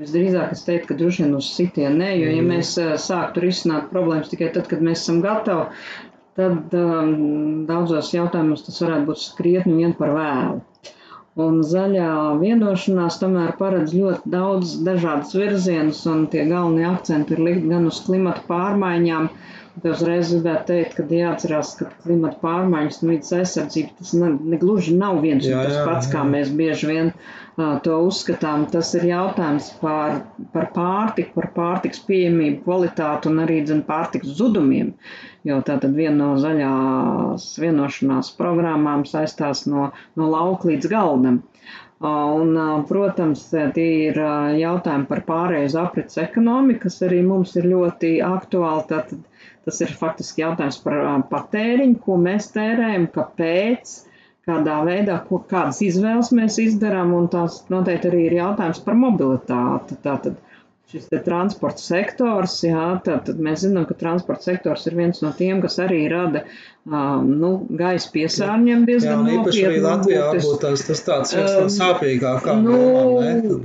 visdrīzāk 0.00 0.54
es 0.56 0.64
teiktu, 0.64 0.88
ka 0.88 0.94
droši 1.02 1.26
vien 1.26 1.34
uz 1.36 1.50
sitienu 1.52 2.00
nē, 2.00 2.08
jo 2.16 2.30
ja 2.32 2.40
Mhm. 2.40 2.48
mēs 2.54 2.70
sāktu 3.04 3.44
risināt 3.44 3.90
problēmas 3.92 4.30
tikai 4.32 4.48
tad, 4.54 4.68
kad 4.72 4.80
mēs 4.80 5.04
esam 5.04 5.20
gatavi, 5.20 5.68
tad 6.38 6.74
um, 6.78 7.14
daudzos 7.68 8.12
jautājumos 8.14 8.66
tas 8.66 8.82
varētu 8.84 9.08
būt 9.10 9.28
krietni 9.38 9.78
vien 9.82 9.96
par 9.98 10.14
vēlu. 10.16 10.60
Un 11.40 11.60
zaļā 11.62 12.06
vienošanās 12.40 13.20
tomēr 13.20 13.52
paredz 13.58 13.92
ļoti 13.96 14.30
daudz 14.32 14.72
dažādas 14.88 15.36
virzienus, 15.38 16.00
un 16.10 16.24
tie 16.32 16.42
galvenie 16.48 16.88
akcenti 16.88 17.36
ir 17.36 17.42
likt 17.46 17.68
gan 17.70 17.86
uz 17.90 18.00
klimatu 18.06 18.42
pārmaiņām. 18.48 19.28
Te 19.80 19.92
uzreiz 19.94 20.32
gribētu 20.34 20.66
teikt, 20.72 20.96
ka 20.98 21.04
jāatcerās, 21.14 21.70
ka 21.78 21.86
klimata 22.02 22.40
pārmaiņas 22.42 22.98
un 23.04 23.12
vidas 23.14 23.30
aizsardzība 23.38 23.94
tas 24.00 24.10
ne, 24.18 24.32
ne 24.52 24.58
nav 25.04 25.20
viens 25.22 25.46
un 25.46 25.52
Jā, 25.54 25.62
tas 25.68 25.76
jā, 25.78 25.84
pats, 25.86 26.10
kā 26.12 26.18
jā. 26.24 26.26
mēs 26.34 26.50
bieži 26.58 26.90
vien 26.90 27.12
uh, 27.14 27.78
to 27.86 28.00
uzskatām. 28.08 28.66
Tas 28.74 28.90
ir 28.98 29.06
jautājums 29.12 29.70
par, 29.80 30.18
par 30.52 30.68
pārtiku, 30.74 31.32
par 31.38 31.48
pārtiks 31.56 32.02
pieejamību, 32.10 32.64
kvalitāti 32.66 33.30
un 33.30 33.40
arī 33.46 33.62
dzen, 33.70 33.84
pārtiks 33.88 34.34
zudumiem. 34.42 34.92
Jo 35.48 35.62
tā 35.64 35.78
tad 35.80 35.94
viena 35.96 36.16
no 36.18 36.32
zaļās 36.40 37.44
vienošanās 37.62 38.34
programmām 38.36 39.06
saistās 39.08 39.64
no, 39.70 39.88
no 40.20 40.28
lauka 40.32 40.68
līdz 40.68 40.90
galdam. 40.92 41.40
Un, 42.00 42.54
protams, 42.88 43.42
tie 43.76 43.86
ir 44.08 44.18
jautājumi 44.56 45.08
par 45.08 45.20
pārēju 45.26 45.68
uz 45.68 45.74
aprits 45.76 46.20
ekonomiku, 46.20 46.86
kas 46.86 47.02
arī 47.04 47.18
mums 47.24 47.52
ir 47.60 47.68
ļoti 47.72 48.14
aktuāli. 48.24 48.86
Tātad 48.88 49.26
tas 49.68 49.80
ir 49.84 49.92
faktiski 50.00 50.40
jautājums 50.44 50.78
par 50.84 50.96
patēriņu, 51.32 51.98
ko 52.04 52.16
mēs 52.20 52.48
tērējam, 52.54 53.04
kāpēc, 53.16 53.92
kādā 54.48 54.78
veidā, 54.88 55.18
ko, 55.28 55.42
kādas 55.50 55.82
izvēles 55.84 56.32
mēs 56.36 56.56
izdarām, 56.62 57.12
un 57.16 57.28
tās 57.32 57.62
noteikti 57.72 58.08
arī 58.08 58.22
ir 58.30 58.38
jautājums 58.40 58.80
par 58.86 58.96
mobilitāti. 59.02 60.00
Tātad 60.04 60.40
šis 60.90 61.08
transporta 61.24 61.82
sektors, 61.82 62.56
jā, 62.66 62.86
tātad 63.06 63.40
mēs 63.42 63.64
zinām, 63.64 63.86
ka 63.88 63.96
transporta 63.98 64.50
sektors 64.50 64.86
ir 64.90 64.96
viens 64.98 65.20
no 65.24 65.32
tiem, 65.36 65.60
kas 65.62 65.78
arī 65.82 66.02
rada 66.10 66.44
um, 66.44 67.28
nu, 67.40 67.52
gaisa 67.78 68.10
piesārņojumu 68.14 68.82
Jā, 68.82 68.88
diezgan 68.88 69.22
un 69.22 69.34
īpaši 69.36 69.66
arī. 69.68 69.82
Latvijā 69.84 70.30
būtu 70.38 70.62
tas, 70.64 71.04
tāds 71.06 71.36
viens 71.36 71.54
no 71.58 71.68
sāpīgākām 71.76 72.64
nu, 72.66 72.80
ne? 73.22 73.60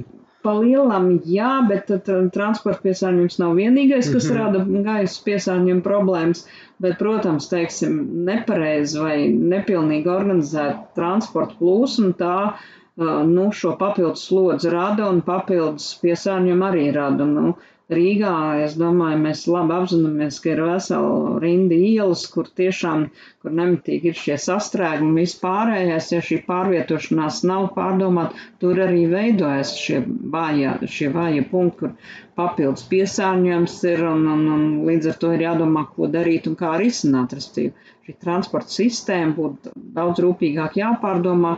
Pa 0.45 0.53
lielam, 0.59 1.07
jā, 1.25 1.55
bet 1.65 1.87
tad, 1.89 2.09
transporta 2.35 2.85
piesārņojums 2.85 3.39
nav 3.41 3.55
vienīgais, 3.57 4.11
kas 4.13 4.27
Mhm. 4.29 4.37
rada 4.37 4.61
gaisa 4.85 5.23
piesārņojuma 5.25 5.81
problēmas. 5.87 6.45
Bet, 6.83 6.99
protams, 6.99 7.47
teiksim, 7.49 7.95
nepareizi 8.27 8.99
vai 8.99 9.17
nepilnīgi 9.31 10.11
organizēta 10.11 10.91
transporta 10.99 11.55
plūsma, 11.57 12.11
tā 12.19 12.35
uh, 12.51 12.65
nu, 12.97 13.45
šo 13.51 13.75
papildus 13.79 14.27
slodzi 14.29 14.69
rada 14.71 15.09
un 15.11 15.21
papildus 15.29 15.87
piesārņojumu 16.03 16.67
arī 16.71 16.83
rada. 16.95 17.25
Nu, 17.37 17.55
Rīgā, 17.93 18.29
es 18.65 18.73
domāju, 18.81 19.17
mēs 19.23 19.41
labi 19.53 19.73
apzināmies, 19.75 20.37
ka 20.41 20.49
ir 20.55 20.61
vesela 20.65 21.33
rinda 21.43 21.77
ielas, 21.89 22.23
kur 22.35 22.47
tiešām, 22.59 23.03
kur 23.43 23.53
nemitīgi 23.59 24.09
ir 24.09 24.15
šie 24.21 24.37
sastrēgumi, 24.45 25.19
vispārējais, 25.21 26.07
ja 26.15 26.21
šī 26.29 26.39
pārvietošanās 26.47 27.43
nav 27.51 27.67
pārdomāta, 27.75 28.41
tur 28.63 28.81
arī 28.87 29.03
veidojas 29.11 29.75
šie 29.83 30.01
vājie, 30.37 30.73
šie 30.95 31.11
vājie 31.19 31.45
punkti, 31.51 31.77
kur 31.83 31.93
papildus 32.41 32.87
piesārņojums 32.95 33.77
ir, 33.91 34.03
un, 34.15 34.25
un, 34.33 34.43
un 34.57 34.65
līdz 34.89 35.11
ar 35.13 35.21
to 35.25 35.35
ir 35.37 35.45
jādomā, 35.45 35.85
ko 35.93 36.09
darīt 36.17 36.49
un 36.49 36.57
kā 36.63 36.73
risināt, 36.81 37.37
respektīvi, 37.37 37.93
šī 38.09 38.17
transporta 38.25 38.79
sistēma 38.79 39.37
būtu 39.37 39.77
daudz 39.99 40.25
rūpīgāk 40.25 40.81
jāpārdomā. 40.81 41.53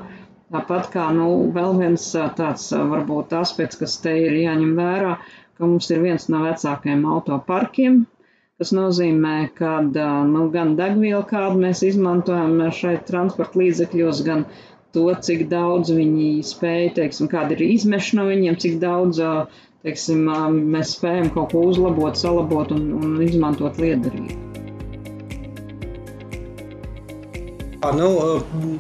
Tāpat 0.56 0.86
kā 0.94 1.06
nu, 1.16 1.28
vēl 1.56 1.74
viens 1.82 2.04
tāds 2.38 2.70
varbūt 2.92 3.34
aspekts, 3.36 3.80
kas 3.82 3.98
te 4.04 4.14
ir 4.22 4.36
jāņem 4.40 4.78
vērā, 4.80 5.18
ka 5.58 5.68
mums 5.68 5.90
ir 5.92 6.00
viens 6.06 6.28
no 6.32 6.44
vecākajiem 6.46 7.04
autoparkiem, 7.16 7.98
kas 8.62 8.72
nozīmē, 8.78 9.36
ka 9.60 9.74
nu, 9.90 10.46
gan 10.54 10.76
degvielu, 10.80 11.24
kādu 11.32 11.60
mēs 11.66 11.84
izmantojam 11.90 12.62
šeit 12.80 13.04
transporta 13.12 13.60
līdzekļos, 13.62 14.24
gan 14.30 14.46
to, 14.96 15.08
cik 15.28 15.48
daudz 15.52 15.92
viņi 15.98 16.30
spēj, 16.52 16.94
teiksim, 17.02 17.32
kāda 17.34 17.58
ir 17.58 17.66
izmeša 17.68 18.22
no 18.22 18.30
viņiem, 18.32 18.60
cik 18.64 18.80
daudz, 18.84 19.20
teiksim, 19.84 20.24
mēs 20.78 20.96
spējam 20.96 21.34
kaut 21.36 21.52
ko 21.58 21.68
uzlabot, 21.74 22.16
salabot 22.24 22.72
un, 22.78 22.88
un 23.02 23.20
izmantot 23.28 23.84
liederīgi. 23.84 24.57
Nu, 27.96 28.10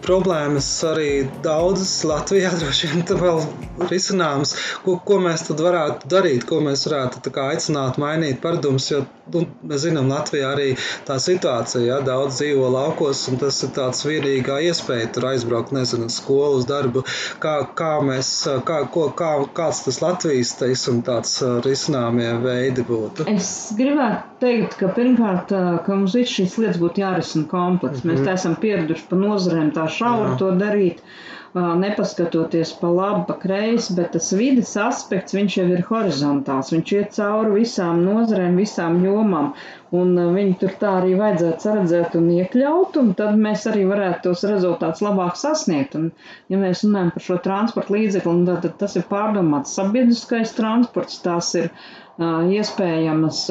problēmas 0.05 0.67
arī 0.89 1.09
daudzas 1.45 1.93
Latvijā 2.09 2.51
droši 2.61 2.91
vien 2.93 3.05
vēl 3.21 3.43
risināmas. 3.91 4.55
Ko, 4.85 4.97
ko 5.07 5.19
mēs 5.23 5.47
tad 5.49 5.61
varētu 5.63 6.11
darīt, 6.15 6.47
ko 6.49 6.59
mēs 6.65 6.87
varētu 6.89 7.33
aicināt, 7.47 8.01
mainīt 8.01 8.41
paradumus? 8.43 8.91
Jo 8.91 9.03
nu, 9.33 9.43
mēs 9.67 9.83
zinām, 9.85 10.09
Latvijā 10.11 10.51
arī 10.55 10.67
tā 11.07 11.17
situācija, 11.21 11.83
ja 11.85 11.99
daudz 12.05 12.39
dzīvo 12.39 12.69
laukos, 12.73 13.23
un 13.31 13.39
tas 13.41 13.59
ir 13.65 13.73
tāds 13.75 14.03
vienīgā 14.07 14.59
iespēja 14.69 15.11
tur 15.15 15.29
aizbraukt, 15.31 15.73
nezinu, 15.75 16.09
skolu, 16.13 16.61
uz 16.61 16.67
darbu. 16.69 17.03
Kā, 17.43 17.55
kā 17.77 17.93
mēs, 18.05 18.31
kā, 18.67 18.81
ko, 18.93 19.07
kā, 19.17 19.31
kāds 19.57 19.83
tas 19.87 20.01
Latvijas, 20.03 20.55
teiksim, 20.59 21.01
tāds 21.07 21.37
risināmie 21.65 22.29
veidi 22.43 22.85
būtu? 22.87 23.27
Es 23.31 23.51
gribētu 23.77 24.37
teikt, 24.43 24.77
ka 24.81 24.91
pirmkārt, 24.97 25.53
ka 25.85 25.95
mums 25.95 26.17
viss 26.17 26.37
šīs 26.39 26.59
lietas 26.61 26.81
būtu 26.81 27.03
jārisina 27.03 27.49
kompleks. 27.51 28.03
Mm 28.03 28.09
-hmm. 28.09 28.17
Mēs 28.17 28.27
tā 28.27 28.37
esam 28.37 28.55
pieraduši 28.61 29.09
pa 29.09 29.15
nozarēm 29.15 29.73
tā 29.75 29.87
šauri 29.99 30.37
to 30.39 30.51
darīt. 30.59 31.01
Uh, 31.01 31.36
nepaskatoties 31.81 32.71
pa 32.79 32.89
labi, 32.93 33.23
pa 33.27 33.35
kreisi, 33.41 33.95
bet 33.97 34.13
tas 34.15 34.29
vidas 34.37 34.71
aspekts, 34.81 35.35
viņš 35.37 35.57
jau 35.59 35.65
ir 35.73 35.83
horizontāls, 35.89 36.71
viņš 36.73 36.93
iet 36.97 37.17
cauri 37.17 37.53
visām 37.59 38.01
nozarēm, 38.05 38.57
visām 38.61 38.97
jomām, 39.05 39.51
un 39.97 40.15
viņu 40.35 40.57
tur 40.63 40.73
tā 40.81 40.95
arī 41.01 41.13
vajadzētu 41.19 41.67
saredzēt 41.67 42.17
un 42.19 42.31
iekļaut, 42.37 42.97
un 43.01 43.13
tad 43.19 43.37
mēs 43.43 43.67
arī 43.71 43.85
varētu 43.89 44.29
tos 44.29 44.43
rezultātus 44.49 45.05
labāk 45.05 45.37
sasniegt. 45.39 45.95
Un, 45.99 46.09
ja 46.51 46.59
mēs 46.61 46.83
runājam 46.87 47.13
par 47.15 47.27
šo 47.29 47.39
transporta 47.49 47.95
līdzekli, 47.97 48.41
tad, 48.49 48.65
tad 48.65 48.75
tas 48.83 48.99
ir 48.99 49.07
pārdomāts. 49.11 49.77
Sabiedriskais 49.77 50.55
transports, 50.57 51.21
tās 51.23 51.53
ir 51.59 51.71
uh, 51.71 51.87
iespējamas 52.17 53.43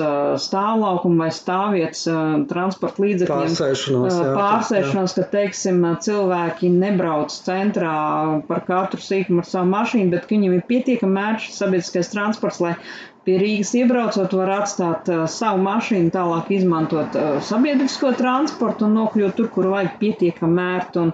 stāvlaukuma 0.43 1.27
vai 1.27 1.35
stāvvietas 1.35 2.03
transporta 2.51 3.05
līdzekļiem. 3.05 3.53
Pārsēšanās, 3.53 4.17
jā, 4.19 4.33
pārsēšanās 4.35 5.17
ka, 5.19 5.27
teiksim, 5.35 5.83
cilvēki 6.03 6.71
nebrauc 6.75 7.35
centrā 7.47 7.97
par 8.49 8.65
katru 8.67 9.03
sīkumu 9.03 9.45
ar 9.45 9.51
savu 9.51 9.71
mašīnu, 9.71 10.11
bet 10.17 10.27
viņiem 10.33 10.57
ir 10.59 10.65
pietiekami 10.73 11.19
mērķis 11.21 11.61
sabiedriskais 11.63 12.11
transports, 12.11 12.63
lai 12.65 12.75
pie 13.27 13.41
Rīgas 13.43 13.73
iebraucot, 13.75 14.35
var 14.39 14.53
atstāt 14.61 15.09
uh, 15.11 15.25
savu 15.31 15.63
mašīnu, 15.67 16.13
tālāk 16.15 16.53
izmantot 16.55 17.17
uh, 17.19 17.33
sabiedrisko 17.43 18.13
transportu 18.19 18.87
un 18.87 18.95
nokļūt 19.01 19.35
tur, 19.39 19.51
kur 19.55 19.71
vajag 19.73 19.97
pietiekami 20.03 20.59
mērt 20.61 21.01
un, 21.03 21.11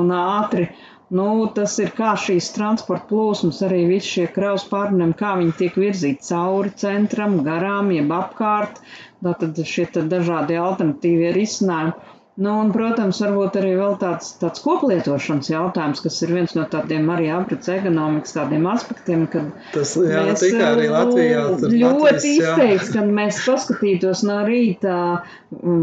un 0.00 0.14
ātri. 0.16 0.70
Nu, 1.18 1.26
tas 1.54 1.72
ir 1.82 1.88
kā 1.98 2.12
šīs 2.24 2.48
transporta 2.56 3.08
plūsmas, 3.10 3.56
arī 3.68 3.78
visi 3.90 4.10
šie 4.16 4.26
kravas 4.34 4.66
pārnēm, 4.72 5.14
kā 5.22 5.32
viņi 5.40 5.54
tiek 5.60 5.78
virzīti 5.82 6.28
cauri 6.28 6.70
centram, 6.82 7.34
garām, 7.48 7.90
jeb 7.96 8.12
apkārt. 8.18 8.78
Tātad 9.26 9.58
šie 9.72 9.88
dažādi 10.12 10.58
alternatīvie 10.66 11.32
risinājumi. 11.38 11.96
Nu, 12.40 12.54
un, 12.56 12.70
protams, 12.72 13.18
varbūt 13.20 13.56
arī 13.60 13.74
vēl 13.76 13.98
tāds, 14.00 14.30
tāds 14.40 14.62
koplietošanas 14.64 15.50
jautājums, 15.50 16.00
kas 16.00 16.14
ir 16.24 16.30
viens 16.32 16.54
no 16.56 16.62
tādiem 16.72 17.10
arī 17.12 17.26
aprits 17.36 17.68
ekonomikas 17.68 18.32
tādiem 18.32 18.64
aspektiem, 18.70 19.26
kad 19.28 19.50
tas, 19.74 19.92
jā, 20.00 20.22
mēs 20.24 20.40
tikai 20.46 20.68
arī 20.70 20.86
Latvijā. 20.88 21.42
Ļoti 21.60 21.82
Latvijas, 21.84 22.24
izteikts, 22.30 22.92
kad 22.94 23.10
mēs 23.18 23.40
paskatītos 23.44 24.22
no 24.24 24.38
rīta 24.46 24.94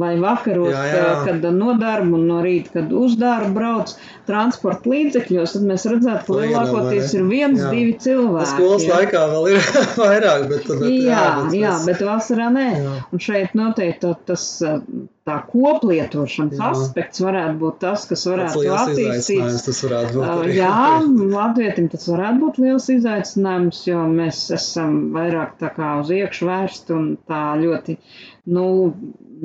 vai 0.01 0.15
vakaros, 0.23 0.71
jā, 0.73 0.85
jā. 0.95 1.11
kad 1.27 1.45
no 1.59 1.75
darba 1.77 2.17
un 2.17 2.23
no 2.31 2.39
rīta, 2.41 2.73
kad 2.79 2.95
uz 3.03 3.13
darbu 3.21 3.53
brauc 3.59 3.93
transporta 4.25 4.89
līdzekļos, 4.95 5.53
tad 5.59 5.67
mēs 5.69 5.85
redzētu, 5.91 6.25
ka 6.25 6.39
lielākoties 6.39 7.13
ir 7.19 7.27
viens, 7.29 7.61
jā. 7.61 7.69
divi 7.75 7.93
cilvēki. 8.01 8.49
Skolas 8.55 8.87
jā. 8.87 8.95
laikā 8.95 9.21
vēl 9.35 9.51
ir 9.51 9.69
vairāk, 10.01 10.47
bet, 10.55 10.65
bet 10.73 10.89
jā, 10.89 11.05
jā, 11.11 11.21
bet, 11.43 11.59
jā, 11.61 11.75
bet 11.85 12.03
vasarā 12.09 12.49
nē. 12.57 12.67
Jā. 12.81 12.97
Un 13.13 13.23
šeit 13.27 13.53
noteikti 13.61 14.15
tas 14.25 14.47
tā 15.27 15.35
koplietošanas 15.49 16.55
jā. 16.59 16.69
aspekts 16.71 17.21
varētu 17.23 17.59
būt 17.61 17.79
tas, 17.83 18.05
kas 18.09 18.23
varētu 18.29 18.63
attīstīt. 18.77 19.59
Tas 19.65 19.81
varētu 19.83 20.15
būt 20.15 20.27
arī. 20.31 20.55
Jā, 20.55 20.79
latvietim 21.33 21.89
tas 21.91 22.07
varētu 22.07 22.41
būt 22.45 22.59
liels 22.63 22.87
izaicinājums, 22.93 23.81
jo 23.89 24.05
mēs 24.11 24.45
esam 24.55 24.97
vairāk 25.15 25.57
tā 25.61 25.73
kā 25.75 25.93
uz 26.01 26.13
iekšu 26.15 26.49
vērsti 26.49 26.95
un 26.95 27.11
tā 27.29 27.43
ļoti, 27.59 27.97
nu, 28.55 28.65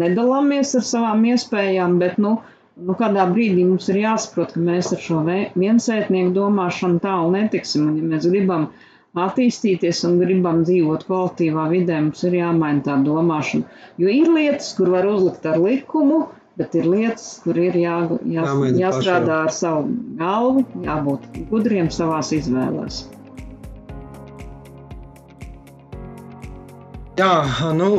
nedalāmies 0.02 0.76
ar 0.78 0.86
savām 0.86 1.26
iespējām, 1.32 1.98
bet, 2.02 2.16
nu, 2.22 2.36
nu, 2.78 2.96
kādā 2.98 3.26
brīdī 3.34 3.66
mums 3.66 3.90
ir 3.90 4.02
jāsaprot, 4.04 4.54
ka 4.54 4.62
mēs 4.62 4.94
ar 4.94 5.02
šo 5.02 5.20
viensētnieku 5.26 6.32
domāšanu 6.38 7.02
tālu 7.02 7.34
netiksim. 7.34 7.90
Un, 7.90 7.98
ja 7.98 8.14
mēs 8.14 8.30
gribam 8.30 8.70
uh, 8.70 8.88
attīstīties 9.18 10.04
un 10.08 10.18
gribam 10.22 10.62
dzīvot 10.64 11.04
kvalitīvā 11.08 11.66
vidē, 11.72 11.98
mums 12.06 12.22
ir 12.24 12.38
jāmaina 12.38 12.84
tā 12.86 12.96
domāšana. 13.04 13.80
Jo 14.00 14.12
ir 14.12 14.30
lietas, 14.32 14.72
kur 14.78 14.92
var 14.94 15.08
uzlikt 15.08 15.44
ar 15.48 15.60
likumu, 15.60 16.22
bet 16.56 16.76
ir 16.78 16.88
lietas, 16.88 17.26
kur 17.44 17.58
ir 17.60 17.76
jā, 17.76 17.98
jā, 18.28 18.46
jāstrādā 18.80 19.42
ar 19.46 19.52
savu 19.52 19.92
galvu, 20.20 20.64
jābūt 20.86 21.28
gudriem 21.50 21.90
savās 21.92 22.32
izvēlēs. 22.36 23.04
Jā, 27.20 27.32
nu, 27.76 27.92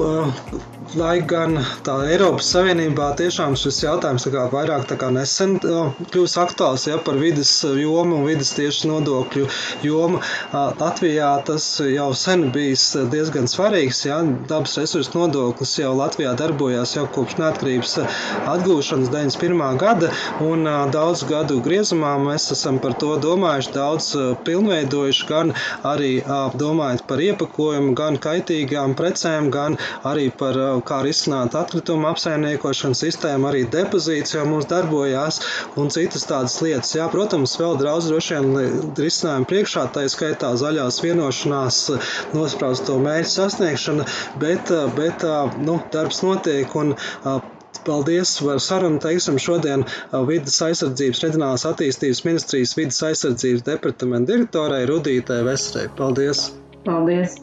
lai 0.97 1.21
gan 1.25 1.55
tā 1.85 1.95
Eiropas 2.11 2.47
Savienībā 2.53 3.09
tiešām 3.17 3.55
šis 3.57 3.79
jautājums 3.83 4.25
kā 4.33 4.43
vairāk 4.51 4.91
kā 4.99 5.09
nesen 5.13 5.55
kļūst 5.61 6.37
aktuāls 6.41 6.85
ja, 6.89 6.99
par 7.01 7.17
vidas 7.21 7.51
jomu 7.63 8.19
un 8.19 8.27
vidas 8.27 8.51
tieši 8.57 8.89
nodokļu 8.91 9.47
jomu. 9.85 10.19
Latvijā 10.53 11.29
tas 11.47 11.65
jau 11.87 12.09
sen 12.17 12.45
bijis 12.53 12.85
diezgan 13.13 13.49
svarīgs. 13.49 14.03
Ja, 14.05 14.19
dabas 14.49 14.75
resursu 14.81 15.15
nodoklis 15.17 15.73
jau 15.79 15.93
Latvijā 15.97 16.35
darbojās 16.39 16.95
jau 16.97 17.07
kopš 17.15 17.39
neatkarības 17.41 17.95
atgūšanas 18.53 19.11
91. 19.13 19.63
gada, 19.81 20.11
un 20.45 20.67
daudz 20.93 21.25
gadu 21.29 21.59
griezumā 21.65 22.13
mēs 22.21 22.49
esam 22.55 22.79
par 22.83 22.97
to 23.01 23.15
domājuši, 23.23 23.73
daudz 23.77 24.11
pilnveidojuši, 24.45 25.27
gan 25.31 25.55
arī 25.87 26.13
domājot 26.59 27.07
par 27.09 27.23
iepakojumu, 27.23 27.95
gan 27.97 28.21
kaitīgām 28.21 28.97
precēm, 28.99 29.49
gan 29.53 29.79
arī 30.05 30.29
par 30.29 30.59
kā 30.87 31.01
risināt 31.05 31.55
atkritumu 31.59 32.09
apsaimniekošanas 32.11 33.03
sistēmu, 33.05 33.49
arī 33.49 33.63
depozīts 33.75 34.35
jau 34.35 34.45
mums 34.49 34.67
darbojās 34.71 35.39
un 35.79 35.91
citas 35.93 36.27
tādas 36.29 36.57
lietas. 36.65 36.93
Jā, 36.97 37.07
protams, 37.13 37.55
vēl 37.59 37.79
daudz 37.81 38.09
droši 38.11 38.39
vien 38.39 38.93
risinājumu 38.99 39.49
priekšā, 39.49 39.87
tā 39.95 40.05
skaitā 40.11 40.53
zaļās 40.59 41.01
vienošanās 41.05 41.79
nospraustu 42.35 42.99
mērķu 43.03 43.33
sasniegšana, 43.37 44.07
bet, 44.43 44.73
bet 44.99 45.27
nu, 45.63 45.79
darbs 45.93 46.23
notiek 46.25 46.77
un 46.79 46.95
Paldies 47.83 48.29
par 48.39 48.59
sarunu. 48.63 48.99
Teiksim, 49.03 49.39
šodien 49.45 49.83
vidas 50.29 50.59
aizsardzības 50.67 51.23
reģionālās 51.25 51.65
attīstības 51.67 52.23
ministrijas 52.27 52.75
vidas 52.79 53.01
aizsardzības 53.09 53.65
departamenta 53.71 54.31
direktorai 54.33 54.83
Rudītē 54.91 55.41
Vesrei. 55.49 55.89
Paldies! 55.99 56.47
Paldies! 56.87 57.42